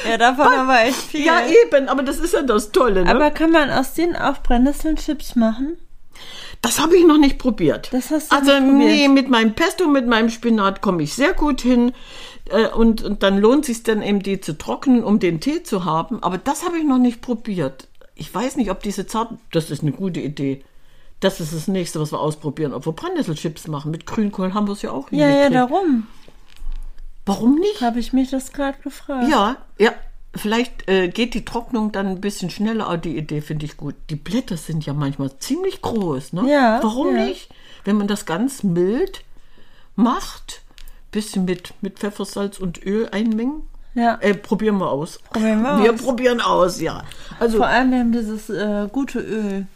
Ja, 0.08 0.18
davon 0.18 0.46
aber 0.48 0.82
echt 0.82 0.96
viel. 0.96 1.24
ja, 1.24 1.42
eben, 1.46 1.88
aber 1.88 2.02
das 2.02 2.18
ist 2.18 2.34
ja 2.34 2.42
das 2.42 2.72
Tolle. 2.72 3.04
Ne? 3.04 3.10
aber 3.10 3.30
kann 3.30 3.52
man 3.52 3.70
aus 3.70 3.94
denen 3.94 4.16
auch 4.16 4.42
Brennnesselchips 4.42 5.36
machen? 5.36 5.76
das 6.62 6.78
habe 6.80 6.96
ich 6.96 7.06
noch 7.06 7.16
nicht 7.18 7.38
probiert. 7.38 7.88
Das 7.92 8.10
hast 8.10 8.32
du 8.32 8.36
also 8.36 8.52
nicht 8.52 8.68
probiert. 8.70 8.90
nee, 8.90 9.08
mit 9.08 9.30
meinem 9.30 9.54
Pesto, 9.54 9.86
mit 9.86 10.06
meinem 10.06 10.28
Spinat 10.28 10.80
komme 10.82 11.02
ich 11.04 11.14
sehr 11.14 11.32
gut 11.32 11.60
hin. 11.60 11.92
Äh, 12.50 12.66
Und, 12.68 13.02
und 13.02 13.22
dann 13.22 13.38
lohnt 13.38 13.64
sich 13.64 13.82
dann 13.82 14.02
eben 14.02 14.22
die 14.22 14.40
zu 14.40 14.58
trocknen, 14.58 15.04
um 15.04 15.20
den 15.20 15.40
Tee 15.40 15.62
zu 15.62 15.84
haben. 15.84 16.22
Aber 16.22 16.36
das 16.36 16.64
habe 16.66 16.76
ich 16.78 16.84
noch 16.84 16.98
nicht 16.98 17.22
probiert. 17.22 17.88
Ich 18.14 18.34
weiß 18.34 18.56
nicht, 18.56 18.70
ob 18.70 18.82
diese 18.82 19.06
zarten. 19.06 19.38
Das 19.52 19.70
ist 19.70 19.82
eine 19.82 19.92
gute 19.92 20.20
Idee. 20.20 20.62
Das 21.20 21.40
ist 21.40 21.54
das 21.54 21.68
nächste, 21.68 22.00
was 22.00 22.12
wir 22.12 22.20
ausprobieren. 22.20 22.72
Ob 22.72 22.86
wir 22.86 22.92
Brennnesselchips 22.92 23.66
machen. 23.68 23.90
Mit 23.90 24.06
Grünkohl 24.06 24.54
haben 24.54 24.66
wir 24.66 24.72
es 24.72 24.82
ja 24.82 24.90
auch 24.90 25.10
Ja, 25.12 25.28
ja, 25.28 25.44
hingekriegt. 25.44 25.54
darum 25.54 26.06
Warum 27.26 27.54
nicht? 27.56 27.80
habe 27.82 28.00
ich 28.00 28.12
mich 28.12 28.30
das 28.30 28.52
gerade 28.52 28.78
gefragt. 28.82 29.28
Ja, 29.28 29.56
ja. 29.78 29.92
Vielleicht 30.34 30.88
äh, 30.88 31.08
geht 31.08 31.34
die 31.34 31.44
Trocknung 31.44 31.90
dann 31.90 32.06
ein 32.06 32.20
bisschen 32.20 32.50
schneller, 32.50 32.86
aber 32.86 32.98
die 32.98 33.16
Idee 33.18 33.40
finde 33.40 33.66
ich 33.66 33.76
gut. 33.76 33.96
Die 34.10 34.14
Blätter 34.16 34.56
sind 34.56 34.86
ja 34.86 34.94
manchmal 34.94 35.36
ziemlich 35.40 35.82
groß, 35.82 36.34
ne? 36.34 36.48
Ja, 36.50 36.78
Warum 36.82 37.16
ja. 37.16 37.24
nicht? 37.24 37.50
Wenn 37.84 37.96
man 37.96 38.06
das 38.06 38.26
ganz 38.26 38.62
mild 38.62 39.22
macht, 39.96 40.62
bisschen 41.10 41.44
mit, 41.44 41.74
mit 41.80 41.98
Pfeffersalz 41.98 42.58
und 42.60 42.84
Öl 42.84 43.08
einmengen. 43.10 43.62
Ja. 43.94 44.18
Äh, 44.20 44.34
probieren 44.34 44.78
wir 44.78 44.88
aus. 44.90 45.18
Probieren 45.32 45.62
wir 45.62 45.82
wir 45.82 45.94
aus. 45.94 46.00
probieren 46.02 46.40
aus, 46.40 46.80
ja. 46.80 47.02
Also, 47.40 47.58
Vor 47.58 47.66
allem 47.66 47.90
wir 47.90 47.98
haben 47.98 48.12
dieses 48.12 48.48
äh, 48.50 48.88
gute 48.92 49.18
Öl. 49.18 49.66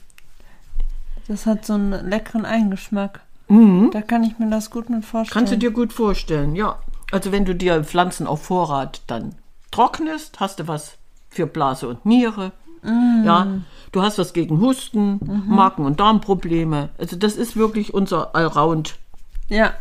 Das 1.28 1.47
hat 1.47 1.64
so 1.64 1.75
einen 1.75 2.09
leckeren 2.09 2.45
Eigengeschmack. 2.45 3.21
Da 3.49 4.02
kann 4.02 4.25
ich 4.25 4.38
mir 4.38 4.49
das 4.50 4.71
gut 4.71 4.88
mit 4.90 5.04
vorstellen. 5.04 5.25
Mhm. 5.45 5.47
kannst 5.47 5.52
du 5.52 5.59
dir 5.59 5.71
gut 5.71 5.93
vorstellen, 5.93 6.57
ja. 6.57 6.78
Also, 7.12 7.31
wenn 7.31 7.45
du 7.45 7.54
dir 7.54 7.85
Pflanzen 7.85 8.26
auf 8.26 8.43
Vorrat 8.43 9.02
dann 9.07 9.35
trocknest, 9.71 10.40
hast 10.40 10.59
du 10.61 10.66
was 10.69 10.97
für 11.28 11.47
Blase 11.47 11.88
und 11.88 12.04
Niere. 12.07 12.52
Mm. 12.83 13.25
Ja, 13.25 13.47
du 13.93 14.02
hast 14.02 14.19
was 14.19 14.33
gegen 14.33 14.61
Husten, 14.61 15.21
Mhm. 15.23 15.54
Magen- 15.54 15.85
und 15.85 16.00
Darmprobleme. 16.00 16.88
Also, 16.99 17.16
das 17.16 17.37
ist 17.37 17.54
wirklich 17.57 17.95
unser 17.95 18.35
Allround 18.35 18.97
Ja. 19.49 19.75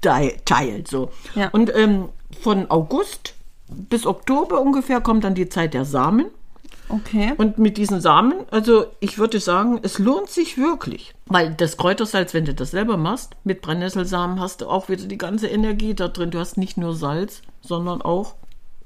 Teil 0.00 0.84
so. 0.86 1.10
Ja. 1.34 1.48
Und 1.48 1.74
ähm, 1.74 2.08
von 2.42 2.70
August 2.70 3.34
bis 3.68 4.04
Oktober 4.04 4.60
ungefähr 4.60 5.00
kommt 5.00 5.24
dann 5.24 5.34
die 5.34 5.48
Zeit 5.48 5.72
der 5.72 5.84
Samen. 5.86 6.26
Okay. 6.88 7.32
Und 7.36 7.58
mit 7.58 7.76
diesen 7.76 8.00
Samen, 8.00 8.34
also 8.50 8.86
ich 9.00 9.18
würde 9.18 9.40
sagen, 9.40 9.80
es 9.82 9.98
lohnt 9.98 10.28
sich 10.28 10.58
wirklich. 10.58 11.14
Weil 11.26 11.54
das 11.54 11.76
Kräutersalz, 11.76 12.34
wenn 12.34 12.44
du 12.44 12.54
das 12.54 12.72
selber 12.72 12.96
machst, 12.96 13.34
mit 13.44 13.62
Brennnesselsamen 13.62 14.40
hast 14.40 14.60
du 14.60 14.68
auch 14.68 14.88
wieder 14.88 15.06
die 15.06 15.18
ganze 15.18 15.48
Energie 15.48 15.94
da 15.94 16.08
drin. 16.08 16.30
Du 16.30 16.38
hast 16.38 16.56
nicht 16.56 16.76
nur 16.76 16.94
Salz, 16.94 17.42
sondern 17.62 18.02
auch 18.02 18.34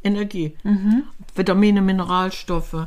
Energie. 0.02 0.56
Vitamine, 1.34 1.82
Mineralstoffe. 1.82 2.86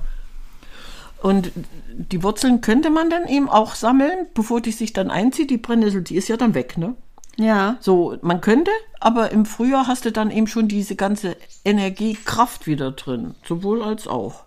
Und 1.22 1.52
die 1.92 2.24
Wurzeln 2.24 2.62
könnte 2.62 2.90
man 2.90 3.10
dann 3.10 3.28
eben 3.28 3.50
auch 3.50 3.76
sammeln, 3.76 4.28
bevor 4.34 4.62
die 4.62 4.72
sich 4.72 4.94
dann 4.94 5.12
einzieht. 5.12 5.52
Die 5.52 5.58
Brennnessel, 5.58 6.02
die 6.02 6.16
ist 6.16 6.30
ja 6.30 6.38
dann 6.38 6.56
weg, 6.56 6.78
ne? 6.78 6.96
Ja. 7.38 7.78
So, 7.80 8.18
man 8.22 8.42
könnte, 8.42 8.72
aber 9.00 9.32
im 9.32 9.46
Frühjahr 9.46 9.88
hast 9.88 10.06
du 10.06 10.12
dann 10.12 10.32
eben 10.32 10.48
schon 10.48 10.68
diese 10.68 10.96
ganze 10.96 11.38
Energie, 11.64 12.18
Kraft 12.26 12.68
wieder 12.68 12.92
drin. 12.92 13.36
Sowohl 13.46 13.84
als 13.84 14.08
auch. 14.08 14.46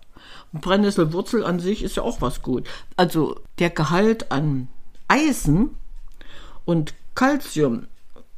Brennnesselwurzel 0.61 1.43
an 1.43 1.59
sich 1.59 1.83
ist 1.83 1.95
ja 1.95 2.03
auch 2.03 2.21
was 2.21 2.41
gut. 2.41 2.67
Also 2.97 3.39
der 3.59 3.69
Gehalt 3.69 4.31
an 4.31 4.67
Eisen 5.07 5.77
und 6.65 6.93
Calcium 7.13 7.87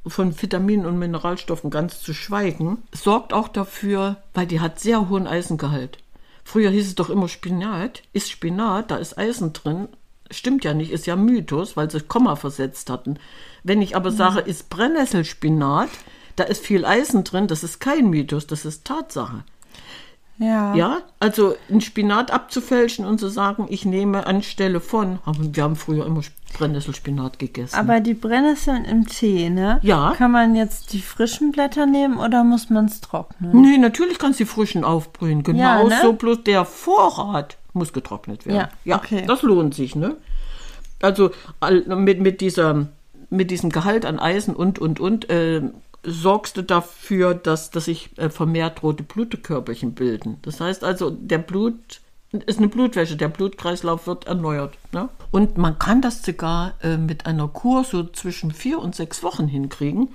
von 0.05 0.39
Vitaminen 0.41 0.85
und 0.85 0.99
Mineralstoffen 0.99 1.69
ganz 1.69 2.01
zu 2.01 2.13
schweigen, 2.13 2.83
sorgt 2.93 3.33
auch 3.33 3.47
dafür, 3.47 4.17
weil 4.33 4.47
die 4.47 4.59
hat 4.59 4.79
sehr 4.79 5.09
hohen 5.09 5.27
Eisengehalt. 5.27 5.97
Früher 6.43 6.69
hieß 6.69 6.87
es 6.87 6.95
doch 6.95 7.09
immer 7.09 7.27
Spinat. 7.27 8.03
Ist 8.13 8.31
Spinat, 8.31 8.89
da 8.89 8.97
ist 8.97 9.17
Eisen 9.17 9.51
drin. 9.51 9.89
Stimmt 10.31 10.63
ja 10.63 10.73
nicht, 10.73 10.91
ist 10.91 11.05
ja 11.05 11.15
Mythos, 11.15 11.75
weil 11.75 11.91
sie 11.91 12.01
Komma 12.01 12.35
versetzt 12.35 12.89
hatten. 12.89 13.19
Wenn 13.63 13.81
ich 13.81 13.95
aber 13.95 14.11
sage, 14.11 14.39
ist 14.39 14.69
Brennnesselspinat, 14.69 15.89
da 16.35 16.43
ist 16.43 16.65
viel 16.65 16.85
Eisen 16.85 17.23
drin, 17.23 17.47
das 17.47 17.63
ist 17.63 17.79
kein 17.79 18.09
Mythos, 18.09 18.47
das 18.47 18.65
ist 18.65 18.85
Tatsache. 18.85 19.43
Ja. 20.39 20.75
Ja, 20.75 20.97
also 21.19 21.55
ein 21.69 21.81
Spinat 21.81 22.31
abzufälschen 22.31 23.05
und 23.05 23.19
zu 23.19 23.27
sagen, 23.27 23.65
ich 23.69 23.85
nehme 23.85 24.27
anstelle 24.27 24.79
von, 24.79 25.19
wir 25.25 25.63
haben 25.63 25.75
früher 25.75 26.05
immer 26.05 26.21
Brennnesselspinat 26.53 27.39
gegessen. 27.39 27.75
Aber 27.75 27.99
die 27.99 28.13
Brennnesseln 28.13 28.85
im 28.85 29.07
Tee, 29.07 29.49
ne? 29.49 29.79
Ja. 29.81 30.13
Kann 30.15 30.31
man 30.31 30.55
jetzt 30.55 30.93
die 30.93 31.01
frischen 31.01 31.51
Blätter 31.51 31.85
nehmen 31.85 32.17
oder 32.17 32.43
muss 32.43 32.69
man 32.69 32.85
es 32.85 33.01
trocknen? 33.01 33.61
Nee, 33.61 33.77
natürlich 33.77 34.19
kannst 34.19 34.39
du 34.39 34.43
die 34.43 34.49
frischen 34.49 34.83
aufbrühen. 34.83 35.43
Genau 35.43 35.59
Ja, 35.59 35.83
ne? 35.83 35.99
so, 36.01 36.13
bloß 36.13 36.43
der 36.43 36.65
Vorrat 36.65 37.57
muss 37.73 37.93
getrocknet 37.93 38.45
werden. 38.45 38.69
Ja, 38.85 38.97
okay. 38.97 39.23
das 39.27 39.41
lohnt 39.41 39.73
sich, 39.73 39.95
ne? 39.95 40.15
Also 41.01 41.31
mit, 41.95 42.21
mit, 42.21 42.41
dieser, 42.41 42.87
mit 43.29 43.51
diesem 43.51 43.69
Gehalt 43.69 44.05
an 44.05 44.19
Eisen 44.19 44.55
und, 44.55 44.79
und, 44.79 44.99
und, 44.99 45.29
äh, 45.29 45.61
sorgst 46.07 46.55
du 46.57 46.63
dafür, 46.63 47.35
dass, 47.35 47.69
dass 47.69 47.85
sich 47.85 48.17
äh, 48.17 48.29
vermehrt 48.29 48.81
rote 48.81 49.03
Blutkörperchen 49.03 49.93
bilden. 49.93 50.37
Das 50.41 50.61
heißt 50.61 50.83
also, 50.83 51.09
der 51.09 51.37
Blut 51.39 51.99
ist 52.45 52.59
eine 52.59 52.67
Blutwäsche, 52.67 53.15
der 53.15 53.27
Blutkreislauf 53.27 54.07
wird 54.07 54.25
erneuert. 54.25 54.77
Ne? 54.91 55.09
Und 55.31 55.57
man 55.57 55.77
kann 55.79 56.01
das 56.01 56.23
sogar 56.23 56.73
äh, 56.81 56.97
mit 56.97 57.25
einer 57.25 57.47
Kur 57.47 57.83
so 57.83 58.03
zwischen 58.03 58.51
vier 58.51 58.79
und 58.79 58.95
sechs 58.95 59.21
Wochen 59.23 59.47
hinkriegen, 59.47 60.09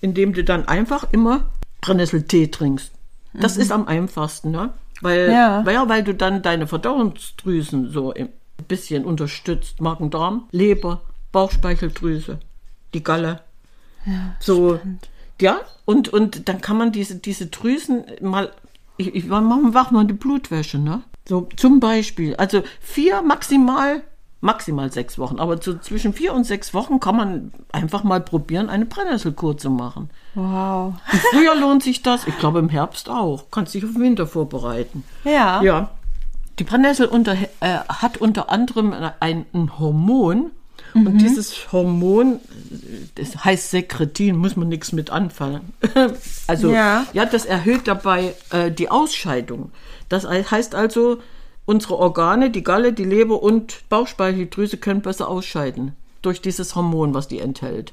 indem 0.00 0.32
du 0.34 0.44
dann 0.44 0.68
einfach 0.68 1.06
immer 1.12 1.50
Brennnesseltee 1.80 2.48
trinkst. 2.48 2.92
Das 3.34 3.56
ist 3.56 3.72
am 3.72 3.86
einfachsten, 3.88 4.50
ne? 4.50 4.74
Weil, 5.00 5.30
Ja. 5.32 5.64
weil, 5.64 5.88
weil 5.88 6.04
du 6.04 6.14
dann 6.14 6.42
deine 6.42 6.66
Verdauungsdrüsen 6.66 7.90
so 7.90 8.12
ein 8.12 8.28
bisschen 8.68 9.04
unterstützt. 9.06 9.80
Magen-Darm, 9.80 10.48
Leber, 10.52 11.00
Bauchspeicheldrüse, 11.32 12.38
die 12.92 13.02
Galle. 13.02 13.40
so, 14.40 14.78
ja, 15.42 15.60
und, 15.84 16.08
und 16.08 16.48
dann 16.48 16.60
kann 16.60 16.78
man 16.78 16.92
diese, 16.92 17.16
diese 17.16 17.46
Drüsen 17.46 18.04
mal, 18.20 18.52
ich, 18.96 19.14
ich 19.14 19.26
mach 19.26 19.42
mach 19.42 19.90
mal 19.90 20.06
die 20.06 20.14
Blutwäsche, 20.14 20.78
ne? 20.78 21.02
So, 21.28 21.48
zum 21.56 21.80
Beispiel, 21.80 22.36
also 22.36 22.62
vier 22.80 23.22
maximal, 23.22 24.02
maximal 24.40 24.92
sechs 24.92 25.18
Wochen, 25.18 25.40
aber 25.40 25.60
so 25.60 25.76
zwischen 25.78 26.12
vier 26.12 26.32
und 26.32 26.44
sechs 26.44 26.74
Wochen 26.74 27.00
kann 27.00 27.16
man 27.16 27.52
einfach 27.72 28.04
mal 28.04 28.20
probieren, 28.20 28.70
eine 28.70 28.86
Brennnesselkur 28.86 29.58
zu 29.58 29.70
machen. 29.70 30.10
Wow. 30.34 30.94
Im 31.12 31.18
Frühjahr 31.18 31.56
lohnt 31.56 31.82
sich 31.82 32.02
das, 32.02 32.26
ich 32.26 32.38
glaube 32.38 32.60
im 32.60 32.68
Herbst 32.68 33.08
auch. 33.08 33.46
Kannst 33.50 33.74
dich 33.74 33.84
auf 33.84 33.92
den 33.92 34.00
Winter 34.02 34.26
vorbereiten. 34.26 35.04
Ja. 35.24 35.60
Ja. 35.62 35.90
Die 36.58 36.64
Brennnessel 36.64 37.06
unter, 37.06 37.32
äh, 37.32 37.78
hat 37.88 38.18
unter 38.18 38.48
anderem 38.50 38.94
ein, 39.20 39.46
ein 39.52 39.78
Hormon. 39.78 40.52
Mhm. 40.94 41.06
Und 41.06 41.18
dieses 41.18 41.72
Hormon, 41.72 42.40
das 43.14 43.44
heißt 43.44 43.70
Sekretin, 43.70 44.36
muss 44.36 44.56
man 44.56 44.68
nichts 44.68 44.92
mit 44.92 45.10
anfangen. 45.10 45.72
also, 46.46 46.72
Ja. 46.72 47.06
ja, 47.12 47.24
das 47.26 47.44
erhöht 47.44 47.86
dabei 47.88 48.34
äh, 48.50 48.70
die 48.70 48.90
Ausscheidung. 48.90 49.72
Das 50.08 50.26
heißt 50.26 50.74
also, 50.74 51.18
unsere 51.64 51.98
Organe, 51.98 52.50
die 52.50 52.62
Galle, 52.62 52.92
die 52.92 53.04
Leber 53.04 53.42
und 53.42 53.88
Bauchspeicheldrüse 53.88 54.76
können 54.76 55.00
besser 55.00 55.28
ausscheiden. 55.28 55.92
Durch 56.20 56.40
dieses 56.40 56.74
Hormon, 56.74 57.14
was 57.14 57.28
die 57.28 57.40
enthält. 57.40 57.92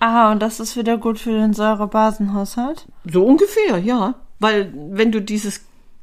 Aha, 0.00 0.32
und 0.32 0.40
das 0.40 0.60
ist 0.60 0.76
wieder 0.76 0.98
gut 0.98 1.18
für 1.18 1.30
den 1.32 1.54
Säurebasenhaushalt? 1.54 2.86
So 3.10 3.24
ungefähr, 3.24 3.78
ja. 3.78 4.14
Weil 4.40 4.72
wenn 4.74 5.12
du 5.12 5.22
dieses 5.22 5.60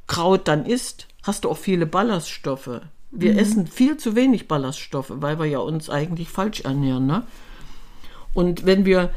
Kraut 0.07 0.47
dann 0.47 0.65
isst, 0.65 1.07
hast 1.23 1.43
du 1.43 1.49
auch 1.49 1.57
viele 1.57 1.85
Ballaststoffe. 1.85 2.81
Wir 3.11 3.37
essen 3.37 3.67
viel 3.67 3.97
zu 3.97 4.15
wenig 4.15 4.47
Ballaststoffe, 4.47 5.11
weil 5.15 5.37
wir 5.37 5.45
ja 5.45 5.59
uns 5.59 5.89
eigentlich 5.89 6.29
falsch 6.29 6.61
ernähren. 6.61 7.05
Ne? 7.05 7.23
Und 8.33 8.65
wenn 8.65 8.85
wir 8.85 9.11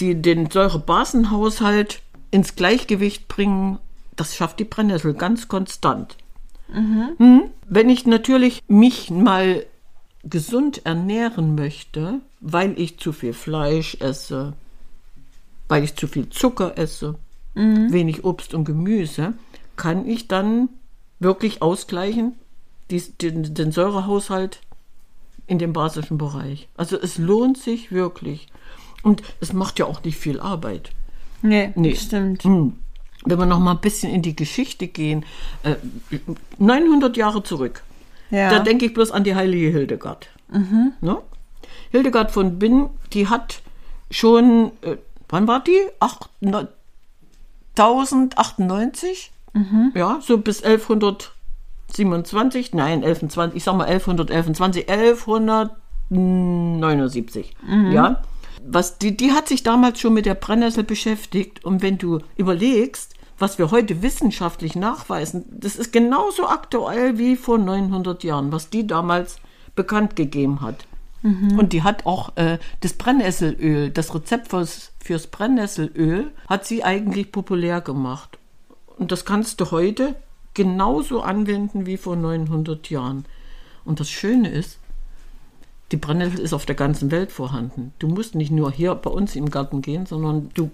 die, 0.00 0.20
den 0.20 0.50
Säurebasenhaushalt 0.50 2.02
ins 2.32 2.56
Gleichgewicht 2.56 3.28
bringen, 3.28 3.78
das 4.16 4.34
schafft 4.34 4.58
die 4.58 4.64
Brennnessel 4.64 5.14
ganz 5.14 5.46
konstant. 5.46 6.16
Mhm. 6.68 7.44
Wenn 7.68 7.88
ich 7.88 8.06
natürlich 8.06 8.62
mich 8.66 9.10
mal 9.10 9.64
gesund 10.24 10.84
ernähren 10.84 11.54
möchte, 11.54 12.20
weil 12.40 12.78
ich 12.80 12.98
zu 12.98 13.12
viel 13.12 13.32
Fleisch 13.32 13.96
esse, 14.00 14.54
weil 15.68 15.84
ich 15.84 15.94
zu 15.94 16.08
viel 16.08 16.28
Zucker 16.30 16.76
esse, 16.76 17.14
wenig 17.54 18.22
Obst 18.24 18.52
und 18.52 18.66
Gemüse, 18.66 19.32
kann 19.76 20.06
ich 20.06 20.28
dann 20.28 20.68
wirklich 21.20 21.62
ausgleichen, 21.62 22.34
dies, 22.90 23.16
den, 23.16 23.54
den 23.54 23.72
Säurehaushalt 23.72 24.60
in 25.46 25.58
dem 25.58 25.72
basischen 25.72 26.18
Bereich. 26.18 26.68
Also 26.76 26.98
es 27.00 27.18
lohnt 27.18 27.58
sich 27.58 27.92
wirklich. 27.92 28.48
Und 29.02 29.22
es 29.40 29.52
macht 29.52 29.78
ja 29.78 29.86
auch 29.86 30.02
nicht 30.02 30.18
viel 30.18 30.40
Arbeit. 30.40 30.90
Nee, 31.42 31.72
Nee. 31.76 31.94
stimmt. 31.94 32.42
Hm. 32.44 32.78
Wenn 33.24 33.38
wir 33.38 33.46
noch 33.46 33.58
mal 33.60 33.72
ein 33.72 33.80
bisschen 33.80 34.12
in 34.12 34.22
die 34.22 34.36
Geschichte 34.36 34.86
gehen, 34.88 35.24
äh, 35.62 35.74
900 36.58 37.16
Jahre 37.16 37.42
zurück, 37.42 37.82
Ja. 38.30 38.50
da 38.50 38.58
denke 38.60 38.86
ich 38.86 38.94
bloß 38.94 39.10
an 39.10 39.24
die 39.24 39.34
heilige 39.34 39.68
Hildegard. 39.68 40.28
Ne? 41.00 41.18
Hildegard 41.90 42.30
von 42.30 42.58
Bingen, 42.58 42.90
die 43.12 43.28
hat 43.28 43.62
schon, 44.10 44.72
äh, 44.82 44.96
wann 45.28 45.46
war 45.48 45.62
die? 45.62 45.78
Acht, 46.00 46.28
ne, 46.40 46.68
1098? 47.74 49.32
Ja, 49.94 50.18
so 50.22 50.38
bis 50.38 50.60
1127, 51.88 52.74
nein, 52.74 53.04
1120, 53.04 53.56
ich 53.56 53.64
sag 53.64 53.76
mal 53.76 53.86
1111, 53.86 55.28
1179. 55.28 57.56
Ja, 57.92 58.22
was 58.68 58.98
die, 58.98 59.16
die 59.16 59.32
hat 59.32 59.48
sich 59.48 59.62
damals 59.62 60.00
schon 60.00 60.14
mit 60.14 60.26
der 60.26 60.34
Brennnessel 60.34 60.84
beschäftigt. 60.84 61.64
Und 61.64 61.82
wenn 61.82 61.98
du 61.98 62.20
überlegst, 62.36 63.14
was 63.38 63.58
wir 63.58 63.70
heute 63.70 64.02
wissenschaftlich 64.02 64.76
nachweisen, 64.76 65.44
das 65.50 65.76
ist 65.76 65.92
genauso 65.92 66.48
aktuell 66.48 67.18
wie 67.18 67.36
vor 67.36 67.58
900 67.58 68.24
Jahren, 68.24 68.52
was 68.52 68.70
die 68.70 68.86
damals 68.86 69.38
bekannt 69.74 70.16
gegeben 70.16 70.62
hat. 70.62 70.86
Und 71.58 71.72
die 71.72 71.82
hat 71.82 72.06
auch 72.06 72.36
äh, 72.36 72.58
das 72.80 72.92
Brennnesselöl, 72.92 73.90
das 73.90 74.14
Rezept 74.14 74.48
fürs, 74.48 74.92
fürs 75.02 75.26
Brennnesselöl, 75.26 76.30
hat 76.48 76.66
sie 76.66 76.84
eigentlich 76.84 77.32
populär 77.32 77.80
gemacht. 77.80 78.38
Und 78.96 79.12
das 79.12 79.24
kannst 79.24 79.60
du 79.60 79.70
heute 79.70 80.14
genauso 80.56 81.20
anwenden 81.20 81.86
wie 81.86 81.98
vor 81.98 82.16
900 82.16 82.90
Jahren. 82.90 83.26
Und 83.84 84.00
das 84.00 84.10
Schöne 84.10 84.48
ist, 84.48 84.78
die 85.92 85.96
Brennnessel 85.96 86.40
ist 86.40 86.52
auf 86.52 86.66
der 86.66 86.74
ganzen 86.74 87.12
Welt 87.12 87.30
vorhanden. 87.30 87.92
Du 88.00 88.08
musst 88.08 88.34
nicht 88.34 88.50
nur 88.50 88.72
hier 88.72 88.94
bei 88.96 89.10
uns 89.10 89.36
im 89.36 89.50
Garten 89.50 89.82
gehen, 89.82 90.06
sondern 90.06 90.50
du. 90.54 90.70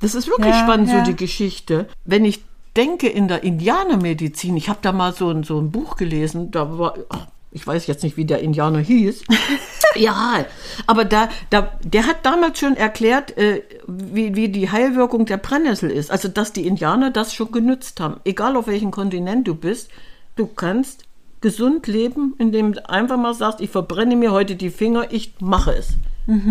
Das 0.00 0.14
ist 0.14 0.28
wirklich 0.28 0.54
Ja, 0.54 0.64
spannend, 0.64 0.90
ja. 0.90 1.04
so 1.04 1.10
die 1.10 1.16
Geschichte. 1.16 1.88
Wenn 2.04 2.24
ich 2.26 2.44
denke 2.76 3.08
in 3.08 3.28
der 3.28 3.44
Indianermedizin, 3.44 4.56
ich 4.56 4.68
habe 4.68 4.80
da 4.82 4.92
mal 4.92 5.14
so 5.14 5.30
ein, 5.30 5.44
so 5.44 5.58
ein 5.58 5.70
Buch 5.70 5.96
gelesen, 5.96 6.50
da 6.50 6.76
war, 6.78 6.94
ach, 7.08 7.28
ich 7.52 7.66
weiß 7.66 7.86
jetzt 7.86 8.02
nicht, 8.02 8.16
wie 8.16 8.24
der 8.24 8.40
Indianer 8.40 8.80
hieß. 8.80 9.24
ja, 9.96 10.44
aber 10.86 11.04
da, 11.04 11.28
da, 11.50 11.72
der 11.82 12.06
hat 12.06 12.24
damals 12.24 12.58
schon 12.58 12.76
erklärt, 12.76 13.36
äh, 13.36 13.62
wie, 13.86 14.34
wie 14.34 14.48
die 14.48 14.70
Heilwirkung 14.70 15.26
der 15.26 15.36
Brennnessel 15.36 15.90
ist. 15.90 16.10
Also, 16.10 16.28
dass 16.28 16.52
die 16.52 16.66
Indianer 16.66 17.10
das 17.10 17.34
schon 17.34 17.52
genützt 17.52 18.00
haben. 18.00 18.20
Egal 18.24 18.56
auf 18.56 18.66
welchem 18.66 18.90
Kontinent 18.90 19.46
du 19.46 19.54
bist, 19.54 19.90
du 20.36 20.46
kannst 20.46 21.04
gesund 21.40 21.86
leben, 21.86 22.34
indem 22.38 22.72
du 22.72 22.88
einfach 22.88 23.18
mal 23.18 23.34
sagst, 23.34 23.60
ich 23.60 23.70
verbrenne 23.70 24.16
mir 24.16 24.32
heute 24.32 24.56
die 24.56 24.70
Finger, 24.70 25.12
ich 25.12 25.34
mache 25.40 25.72
es. 25.72 25.96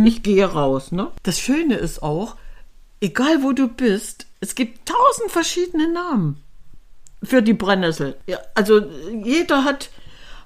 Ich 0.06 0.22
gehe 0.22 0.46
raus. 0.46 0.92
Ne? 0.92 1.08
Das 1.24 1.40
Schöne 1.40 1.76
ist 1.76 2.04
auch, 2.04 2.36
egal 3.02 3.42
wo 3.42 3.54
du 3.54 3.68
bist, 3.68 4.28
es 4.40 4.56
gibt 4.56 4.88
tausend 4.88 5.32
verschiedene 5.32 5.92
Namen 5.92 6.38
für 7.24 7.42
die 7.42 7.54
Brennnessel. 7.54 8.16
Ja, 8.28 8.38
also 8.54 8.82
jeder 9.24 9.64
hat, 9.64 9.90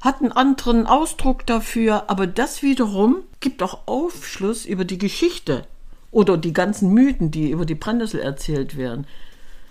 hat 0.01 0.21
einen 0.21 0.31
anderen 0.31 0.87
Ausdruck 0.87 1.45
dafür, 1.45 2.09
aber 2.09 2.27
das 2.27 2.61
wiederum 2.61 3.17
gibt 3.39 3.63
auch 3.63 3.87
Aufschluss 3.87 4.65
über 4.65 4.85
die 4.85 4.97
Geschichte 4.97 5.65
oder 6.11 6.37
die 6.37 6.53
ganzen 6.53 6.93
Mythen, 6.93 7.31
die 7.31 7.51
über 7.51 7.65
die 7.65 7.75
Brennnessel 7.75 8.19
erzählt 8.19 8.77
werden. 8.77 9.05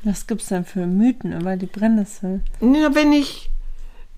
Was 0.02 0.26
gibt's 0.26 0.46
denn 0.46 0.64
für 0.64 0.86
Mythen 0.86 1.32
über 1.32 1.56
die 1.56 1.66
Brennnessel? 1.66 2.40
Ja, 2.60 2.94
wenn 2.94 3.12
ich. 3.12 3.50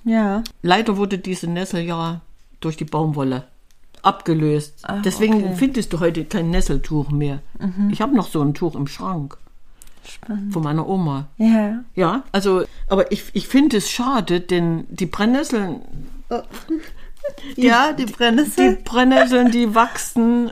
Ja. 0.03 0.43
Leider 0.61 0.97
wurde 0.97 1.17
diese 1.17 1.47
Nessel 1.47 1.81
ja 1.81 2.21
durch 2.59 2.77
die 2.77 2.85
Baumwolle 2.85 3.45
abgelöst. 4.03 4.79
Ah, 4.83 5.01
Deswegen 5.03 5.35
okay. 5.35 5.55
findest 5.55 5.93
du 5.93 5.99
heute 5.99 6.25
kein 6.25 6.51
Nesseltuch 6.51 7.09
mehr. 7.09 7.39
Ich 7.89 8.01
habe 8.01 8.15
noch 8.15 8.27
so 8.27 8.41
ein 8.41 8.53
Tuch 8.53 8.75
im 8.75 8.85
Schrank 8.87 9.37
Spannend. 10.07 10.53
von 10.53 10.63
meiner 10.63 10.87
Oma. 10.87 11.27
Ja. 11.37 11.83
Ja, 11.95 12.23
also, 12.31 12.63
aber 12.87 13.11
ich, 13.11 13.23
ich 13.33 13.47
finde 13.47 13.77
es 13.77 13.89
schade, 13.89 14.41
denn 14.41 14.85
die 14.89 15.05
Brennnesseln, 15.05 15.81
Ja, 17.55 17.93
die 17.93 18.05
die 18.05 18.11
Brennnessel. 18.11 18.77
Brennnesseln, 18.83 19.51
die 19.51 19.75
wachsen 19.75 20.51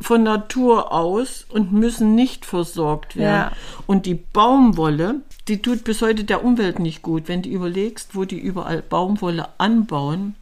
von 0.00 0.24
Natur 0.24 0.92
aus 0.92 1.46
und 1.48 1.72
müssen 1.72 2.14
nicht 2.14 2.44
versorgt 2.46 3.16
werden. 3.16 3.50
Ja. 3.50 3.52
Und 3.86 4.06
die 4.06 4.14
Baumwolle, 4.14 5.16
die 5.48 5.60
tut 5.62 5.82
bis 5.84 6.02
heute 6.02 6.24
der 6.24 6.44
Umwelt 6.44 6.78
nicht 6.78 7.02
gut. 7.02 7.28
Wenn 7.28 7.42
du 7.42 7.48
überlegst, 7.48 8.14
wo 8.14 8.24
die 8.24 8.38
überall 8.38 8.82
Baumwolle 8.82 9.48
anbauen, 9.58 10.34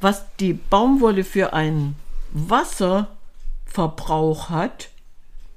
was 0.00 0.24
die 0.38 0.54
Baumwolle 0.54 1.24
für 1.24 1.52
einen 1.52 1.96
Wasserverbrauch 2.32 4.50
hat, 4.50 4.88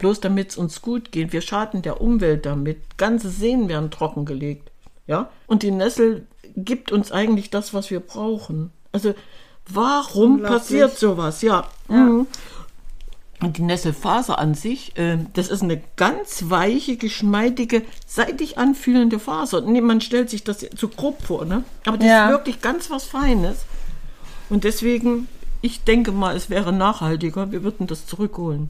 bloß 0.06 0.20
damit 0.20 0.52
es 0.52 0.58
uns 0.58 0.84
gut 0.84 1.12
geht. 1.12 1.34
Wir 1.34 1.42
schaden 1.42 1.82
der 1.82 2.00
Umwelt 2.00 2.46
damit. 2.46 2.78
Ganze 2.98 3.32
Seen 3.32 3.68
werden 3.70 3.90
trockengelegt. 3.90 4.70
Ja? 5.08 5.30
Und 5.48 5.64
die 5.64 5.72
Nessel 5.72 6.28
gibt 6.56 6.92
uns 6.92 7.12
eigentlich 7.12 7.50
das, 7.50 7.74
was 7.74 7.90
wir 7.90 8.02
brauchen. 8.02 8.70
Also, 8.92 9.16
warum 9.68 10.44
passiert 10.44 10.96
sowas? 10.96 11.42
Ja. 11.42 11.68
Mhm. 11.88 12.28
Und 13.42 13.58
die 13.58 13.64
Nesselfaser 13.64 14.38
an 14.38 14.54
sich, 14.54 14.96
äh, 14.96 15.18
das 15.34 15.50
ist 15.50 15.64
eine 15.64 15.82
ganz 15.96 16.52
weiche, 16.52 16.98
geschmeidige, 16.98 17.82
seitig 18.06 18.60
anfühlende 18.60 19.18
Faser. 19.18 19.62
Nee, 19.62 19.82
man 19.82 20.02
stellt 20.02 20.30
sich 20.30 20.44
das 20.44 20.60
zu 20.60 20.88
grob 20.88 21.24
vor, 21.24 21.46
ne? 21.46 21.64
Aber 21.88 21.98
das 21.98 22.08
Ja. 22.08 22.26
ist 22.28 22.32
wirklich 22.32 22.62
ganz 22.62 22.92
was 22.92 23.06
Feines. 23.06 23.58
Und 24.52 24.66
deswegen, 24.66 25.28
ich 25.62 25.84
denke 25.84 26.12
mal, 26.12 26.36
es 26.36 26.52
wäre 26.52 26.72
nachhaltiger, 26.72 27.52
wir 27.52 27.64
würden 27.64 27.88
das 27.88 28.06
zurückholen. 28.06 28.70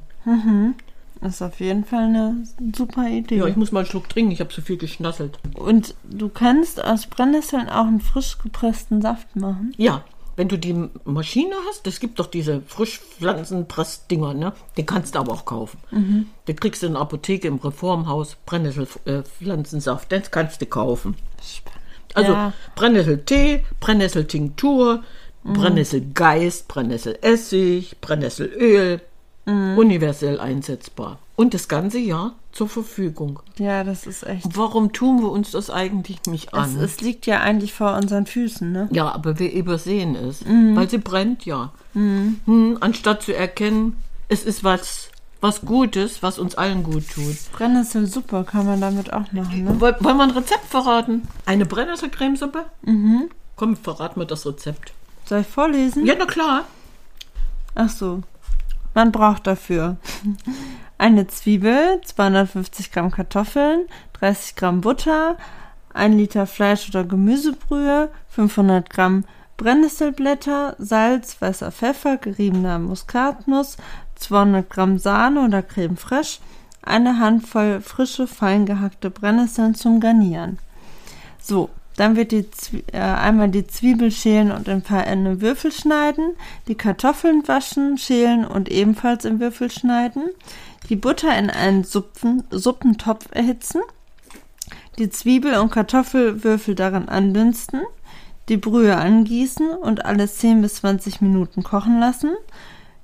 Das 1.22 1.36
ist 1.36 1.42
auf 1.42 1.60
jeden 1.60 1.86
Fall 1.86 2.04
eine 2.06 2.44
super 2.76 3.08
Idee. 3.08 3.38
Ja, 3.38 3.48
ich 3.48 3.56
muss 3.56 3.72
mal 3.72 3.80
einen 3.80 3.88
Schluck 3.90 4.10
trinken, 4.10 4.32
ich 4.32 4.42
habe 4.42 4.54
so 4.54 4.62
viel 4.62 4.78
geschnasselt. 4.78 5.40
Und 5.56 5.96
du 6.04 6.30
kannst 6.30 6.84
aus 6.84 7.08
Brennnesseln 7.08 7.70
auch 7.70 7.88
einen 7.88 8.02
frisch 8.02 8.38
gepressten 8.38 9.02
Saft 9.02 9.36
machen. 9.36 9.74
Ja, 9.78 10.04
wenn 10.36 10.50
du 10.50 10.58
die 10.58 10.90
Maschine 11.06 11.56
hast, 11.70 11.88
es 11.88 12.00
gibt 12.02 12.20
doch 12.20 12.28
diese 12.28 12.62
Frischpflanzenpressdinger, 12.68 14.34
ne? 14.34 14.54
Den 14.78 14.86
kannst 14.86 15.16
du 15.16 15.20
aber 15.20 15.32
auch 15.34 15.46
kaufen. 15.46 15.80
Mhm. 15.92 16.28
Den 16.48 16.56
kriegst 16.58 16.84
du 16.84 16.88
in 16.88 16.94
der 16.94 17.02
Apotheke 17.02 17.48
im 17.48 17.56
Reformhaus, 17.56 18.36
Brennnesselpflanzensaft, 18.46 20.12
den 20.12 20.24
kannst 20.30 20.62
du 20.62 20.66
kaufen. 20.66 21.16
Also 22.14 22.32
Ja. 22.34 22.54
Brennnesseltee, 22.76 23.64
Brennnesseltinktur, 23.80 25.04
Mhm. 25.44 25.54
Brennnesselgeist, 25.54 26.68
Brennnesselessig, 26.68 27.98
Brennnesselöl, 28.02 29.02
Mhm. 29.46 29.78
universell 29.78 30.40
einsetzbar. 30.40 31.20
Und 31.36 31.54
das 31.54 31.68
ganze 31.68 32.00
Jahr 32.00 32.34
zur 32.52 32.68
Verfügung. 32.70 33.40
Ja, 33.58 33.84
das 33.84 34.08
ist 34.08 34.24
echt. 34.26 34.46
Warum 34.58 34.94
tun 34.94 35.22
wir 35.22 35.30
uns 35.30 35.52
das 35.52 35.70
eigentlich 35.70 36.22
nicht 36.28 36.48
Es, 36.48 36.54
an? 36.54 36.80
es 36.80 37.02
liegt 37.02 37.26
ja 37.28 37.42
eigentlich 37.42 37.74
vor 37.74 37.96
unseren 37.96 38.26
Füßen, 38.26 38.72
ne? 38.72 38.88
Ja, 38.92 39.12
aber 39.14 39.38
wir 39.38 39.52
übersehen 39.52 40.16
es, 40.16 40.44
Mhm. 40.46 40.76
weil 40.76 40.90
sie 40.90 40.98
brennt 40.98 41.46
ja. 41.46 41.74
Hm, 41.94 42.78
anstatt 42.80 43.22
zu 43.24 43.36
erkennen, 43.36 43.98
es 44.30 44.44
ist 44.44 44.64
was, 44.64 45.10
was 45.42 45.62
Gutes, 45.62 46.24
was 46.24 46.40
uns 46.40 46.56
allen 46.56 46.84
gut 46.84 47.04
tut. 47.14 47.36
Brennnesselsuppe 47.52 48.46
kann 48.46 48.66
man 48.66 48.82
damit 48.82 49.14
auch 49.14 49.32
machen, 49.32 49.66
ne? 49.66 49.76
Woll- 49.80 49.98
Wollen 50.00 50.18
wir 50.18 50.24
ein 50.24 50.32
Rezept 50.32 50.66
verraten? 50.66 51.28
Eine 51.46 51.66
Brennnesselcremesuppe? 51.66 52.66
Mhm. 52.84 53.30
Komm, 53.58 53.76
verrat 53.76 54.18
mir 54.18 54.26
das 54.26 54.46
Rezept. 54.46 54.94
Soll 55.26 55.42
ich 55.42 55.48
vorlesen? 55.48 56.06
Ja, 56.06 56.16
na 56.18 56.26
klar. 56.26 56.64
Ach 57.76 57.90
so. 57.90 58.22
Man 58.96 59.12
braucht 59.12 59.46
dafür 59.46 59.98
eine 60.98 61.28
Zwiebel, 61.28 62.02
250 62.04 62.92
Gramm 62.92 63.12
Kartoffeln, 63.12 63.86
30 64.14 64.56
Gramm 64.56 64.82
Butter, 64.82 65.38
1 65.94 66.16
Liter 66.16 66.48
Fleisch- 66.48 66.88
oder 66.90 67.04
Gemüsebrühe, 67.04 68.10
500 68.30 68.90
Gramm 68.90 69.26
Brennnesselblätter, 69.58 70.76
Salz, 70.80 71.42
weißer 71.42 71.72
Pfeffer, 71.74 72.18
geriebener 72.18 72.80
Muskatnuss, 72.80 73.78
200 74.16 74.70
Gramm 74.70 74.98
Sahne 74.98 75.42
oder 75.42 75.62
Creme 75.62 75.98
fraiche, 75.98 76.40
eine 76.82 77.20
Handvoll 77.20 77.82
frische, 77.82 78.28
fein 78.28 78.66
gehackte 78.66 79.10
Brennnesseln 79.10 79.76
zum 79.76 80.00
Garnieren. 80.00 80.58
So, 81.42 81.70
dann 81.98 82.16
wird 82.16 82.32
die 82.32 82.50
Zwie 82.52 82.84
äh, 82.92 83.00
einmal 83.00 83.50
die 83.50 83.68
Zwiebel 83.68 84.12
schälen 84.12 84.52
und 84.52 84.68
in 84.68 84.84
feine 84.84 85.42
Würfel 85.42 85.72
schneiden, 85.72 86.36
die 86.68 86.76
Kartoffeln 86.76 87.48
waschen, 87.48 87.98
schälen 87.98 88.46
und 88.46 88.70
ebenfalls 88.70 89.26
in 89.26 89.40
Würfel 89.40 89.72
schneiden, 89.72 90.24
die 90.90 90.96
Butter 90.96 91.38
in 91.38 91.50
einen 91.50 91.84
Supfen, 91.84 92.44
Suppentopf 92.52 93.28
erhitzen, 93.32 93.82
die 94.98 95.10
Zwiebel- 95.10 95.58
und 95.60 95.72
Kartoffelwürfel 95.72 96.76
darin 96.76 97.10
andünsten, 97.10 97.82
die 98.50 98.58
Brühe 98.58 98.96
angießen 98.96 99.70
und 99.70 100.06
alles 100.06 100.38
10 100.38 100.62
bis 100.62 100.76
20 100.76 101.22
Minuten 101.22 101.64
kochen 101.64 102.00
lassen, 102.00 102.32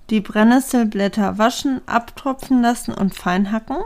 die 0.10 0.22
Brennnesselblätter 0.22 1.38
waschen, 1.38 1.82
abtropfen 1.88 2.62
lassen 2.62 2.94
und 2.94 3.16
fein 3.16 3.52
hacken, 3.52 3.78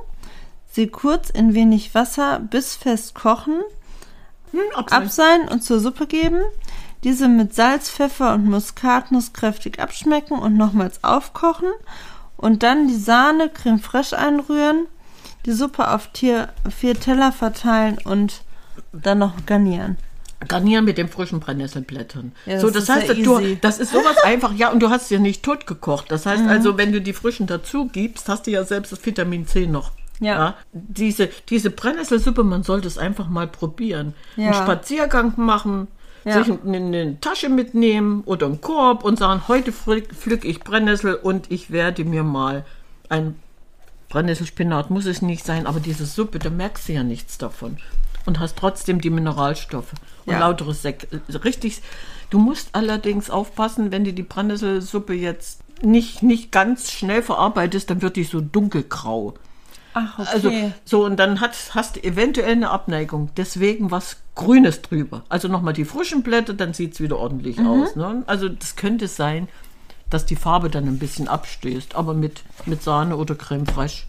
sie 0.69 0.87
kurz 0.87 1.29
in 1.29 1.53
wenig 1.53 1.93
Wasser 1.95 2.39
bis 2.39 2.75
fest 2.75 3.15
kochen, 3.15 3.61
Hm, 4.57 4.75
abseilen. 4.75 5.03
abseilen 5.03 5.47
und 5.49 5.63
zur 5.63 5.79
Suppe 5.79 6.07
geben, 6.07 6.41
diese 7.03 7.27
mit 7.27 7.53
Salz, 7.53 7.89
Pfeffer 7.89 8.33
und 8.33 8.45
Muskatnuss 8.45 9.33
kräftig 9.33 9.79
abschmecken 9.79 10.39
und 10.39 10.57
nochmals 10.57 11.03
aufkochen 11.03 11.69
und 12.37 12.63
dann 12.63 12.87
die 12.87 12.95
Sahne, 12.97 13.49
Creme 13.49 13.79
fraiche 13.79 14.17
einrühren, 14.17 14.87
die 15.45 15.51
Suppe 15.51 15.91
auf 15.91 16.07
Tier, 16.07 16.49
vier 16.75 16.99
Teller 16.99 17.31
verteilen 17.31 17.97
und 18.03 18.41
dann 18.91 19.19
noch 19.19 19.45
garnieren. 19.45 19.97
Garnieren 20.47 20.85
mit 20.85 20.97
den 20.97 21.07
frischen 21.07 21.39
Brennnesselblättern. 21.39 22.33
Ja, 22.45 22.59
so, 22.59 22.69
das 22.69 22.85
das 22.85 22.97
ist 22.97 23.09
heißt, 23.09 23.17
ja 23.19 23.23
du. 23.23 23.39
Mhm. 23.39 23.57
das 23.61 23.79
ist 23.79 23.91
sowas 23.91 24.17
einfach, 24.23 24.53
ja, 24.53 24.71
und 24.71 24.79
du 24.81 24.89
hast 24.89 25.09
ja 25.09 25.17
nicht 25.17 25.43
tot 25.43 25.65
gekocht. 25.65 26.11
Das 26.11 26.25
heißt 26.25 26.43
also, 26.47 26.77
wenn 26.77 26.91
du 26.91 27.01
die 27.01 27.13
frischen 27.13 27.47
dazu 27.47 27.87
gibst, 27.87 28.27
hast 28.29 28.45
du 28.47 28.51
ja 28.51 28.63
selbst 28.63 28.91
das 28.91 29.03
Vitamin 29.05 29.47
C 29.47 29.65
noch. 29.65 29.91
Ja. 30.19 30.55
Diese, 30.71 31.29
diese 31.49 31.69
Brennnesselsuppe, 31.69 32.43
man 32.43 32.63
sollte 32.63 32.87
es 32.87 32.97
einfach 32.97 33.27
mal 33.27 33.47
probieren. 33.47 34.13
Ja. 34.35 34.45
Einen 34.45 34.53
Spaziergang 34.55 35.33
machen, 35.37 35.87
Ja. 36.23 36.43
sich 36.43 36.51
eine, 36.65 36.77
eine 36.77 37.19
Tasche 37.19 37.49
mitnehmen 37.49 38.23
oder 38.25 38.45
einen 38.47 38.61
Korb 38.61 39.03
und 39.03 39.19
sagen, 39.19 39.43
heute 39.47 39.71
pflück, 39.71 40.07
pflück 40.13 40.45
ich 40.45 40.61
Brennnessel 40.61 41.15
und 41.15 41.51
ich 41.51 41.69
werde 41.71 42.03
mir 42.05 42.23
mal 42.23 42.65
ein 43.09 43.35
Brennnesselspinat 44.09 44.89
muss 44.91 45.05
es 45.05 45.21
nicht 45.21 45.45
sein, 45.45 45.67
aber 45.67 45.79
diese 45.79 46.05
Suppe, 46.05 46.39
da 46.39 46.49
merkst 46.49 46.87
du 46.87 46.93
ja 46.93 47.03
nichts 47.03 47.37
davon. 47.37 47.77
Und 48.25 48.39
hast 48.39 48.57
trotzdem 48.57 49.01
die 49.01 49.09
Mineralstoffe 49.09 49.93
und 50.25 50.33
Ja. 50.33 50.39
lautere 50.39 50.73
Sek 50.73 51.07
richtig. 51.43 51.81
Du 52.29 52.39
musst 52.39 52.69
allerdings 52.73 53.29
aufpassen, 53.29 53.91
wenn 53.91 54.03
du 54.03 54.13
die 54.13 54.23
Brennnesselsuppe 54.23 55.13
jetzt 55.13 55.61
nicht, 55.83 56.23
nicht 56.23 56.51
ganz 56.51 56.91
schnell 56.91 57.21
verarbeitest, 57.21 57.89
dann 57.89 58.01
wird 58.01 58.15
die 58.15 58.23
so 58.23 58.41
dunkelgrau. 58.41 59.35
Ach, 59.97 60.19
okay. 60.19 60.29
Also 60.33 60.51
so 60.83 61.05
und 61.05 61.15
dann 61.17 61.39
hast 61.41 61.95
du 61.95 62.03
eventuell 62.03 62.51
eine 62.51 62.69
Abneigung. 62.69 63.29
Deswegen 63.37 63.89
was 63.91 64.17
Grünes 64.35 64.81
drüber. 64.81 65.23
Also 65.29 65.47
nochmal 65.47 65.73
die 65.73 65.85
frischen 65.85 66.21
Blätter, 66.21 66.53
dann 66.53 66.73
sieht 66.73 66.93
es 66.93 66.99
wieder 66.99 67.17
ordentlich 67.17 67.57
Mhm. 67.57 67.67
aus. 67.67 67.95
Ne? 67.95 68.23
Also 68.27 68.49
das 68.49 68.75
könnte 68.75 69.07
sein, 69.07 69.47
dass 70.09 70.25
die 70.25 70.35
Farbe 70.35 70.69
dann 70.69 70.85
ein 70.85 70.99
bisschen 70.99 71.27
abstößt, 71.29 71.95
aber 71.95 72.13
mit, 72.13 72.43
mit 72.65 72.83
Sahne 72.83 73.15
oder 73.17 73.35
Creme 73.35 73.65
fraiche. 73.65 74.03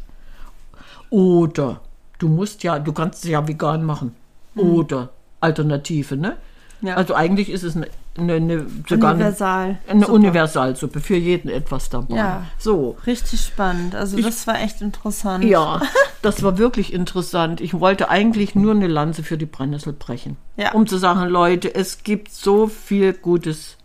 Oder 1.11 1.81
du 2.19 2.29
musst 2.29 2.63
ja, 2.63 2.79
du 2.79 2.93
kannst 2.93 3.25
es 3.25 3.31
ja 3.31 3.47
vegan 3.47 3.85
machen. 3.85 4.15
Oder 4.57 5.11
Alternative, 5.41 6.17
ne? 6.17 6.37
Mhm. 6.81 6.89
Ja. 6.89 6.95
Also 6.97 7.15
eigentlich 7.15 7.49
ist 7.51 7.63
es 7.63 7.77
eine, 7.77 7.89
eine, 8.19 8.35
eine 8.35 8.67
sogar 8.89 9.15
Universal. 9.15 9.79
eine. 9.89 10.07
Universalsuppe, 10.09 11.01
für 11.01 11.17
jeden 11.17 11.49
etwas 11.49 11.89
dabei. 11.91 12.17
Ja. 12.17 12.43
So. 12.59 12.97
Richtig 13.07 13.41
spannend. 13.41 13.95
Also 13.95 14.21
das 14.21 14.47
war 14.47 14.61
echt 14.61 14.81
interessant. 14.81 15.45
Ja, 15.45 15.81
das 16.23 16.43
war 16.43 16.59
wirklich 16.59 16.93
interessant. 16.93 17.61
Ich 17.61 17.79
wollte 17.79 18.09
eigentlich 18.09 18.55
nur 18.55 18.73
eine 18.73 18.87
Lanze 18.87 19.23
für 19.23 19.37
die 19.39 19.47
Brennnessel 19.47 19.93
brechen. 19.93 20.37
Ja. 20.57 20.73
Um 20.73 20.87
zu 20.87 20.99
sagen, 20.99 21.29
Leute, 21.29 21.75
es 21.75 22.03
gibt 22.03 22.33
so 22.33 22.67
viel 22.67 23.13
Gutes. 23.13 23.77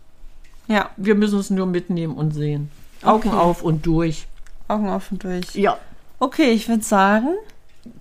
Ja, 0.68 0.90
Wir 0.96 1.14
müssen 1.14 1.38
es 1.38 1.50
nur 1.50 1.66
mitnehmen 1.66 2.14
und 2.14 2.32
sehen. 2.32 2.70
Augen 3.02 3.28
Okay. 3.30 3.36
auf 3.36 3.62
und 3.62 3.84
durch. 3.84 4.26
Augen 4.68 4.88
offen 4.88 5.18
durch. 5.18 5.54
Ja. 5.54 5.76
Okay, 6.20 6.50
ich 6.52 6.68
würde 6.68 6.84
sagen, 6.84 7.28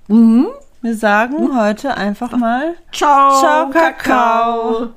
Mhm. 0.08 0.48
wir 0.82 0.96
sagen 0.96 1.58
heute 1.60 1.96
einfach 1.98 2.32
mal 2.38 2.76
Ciao, 2.92 3.40
Ciao, 3.40 3.70
Kakao. 3.72 4.90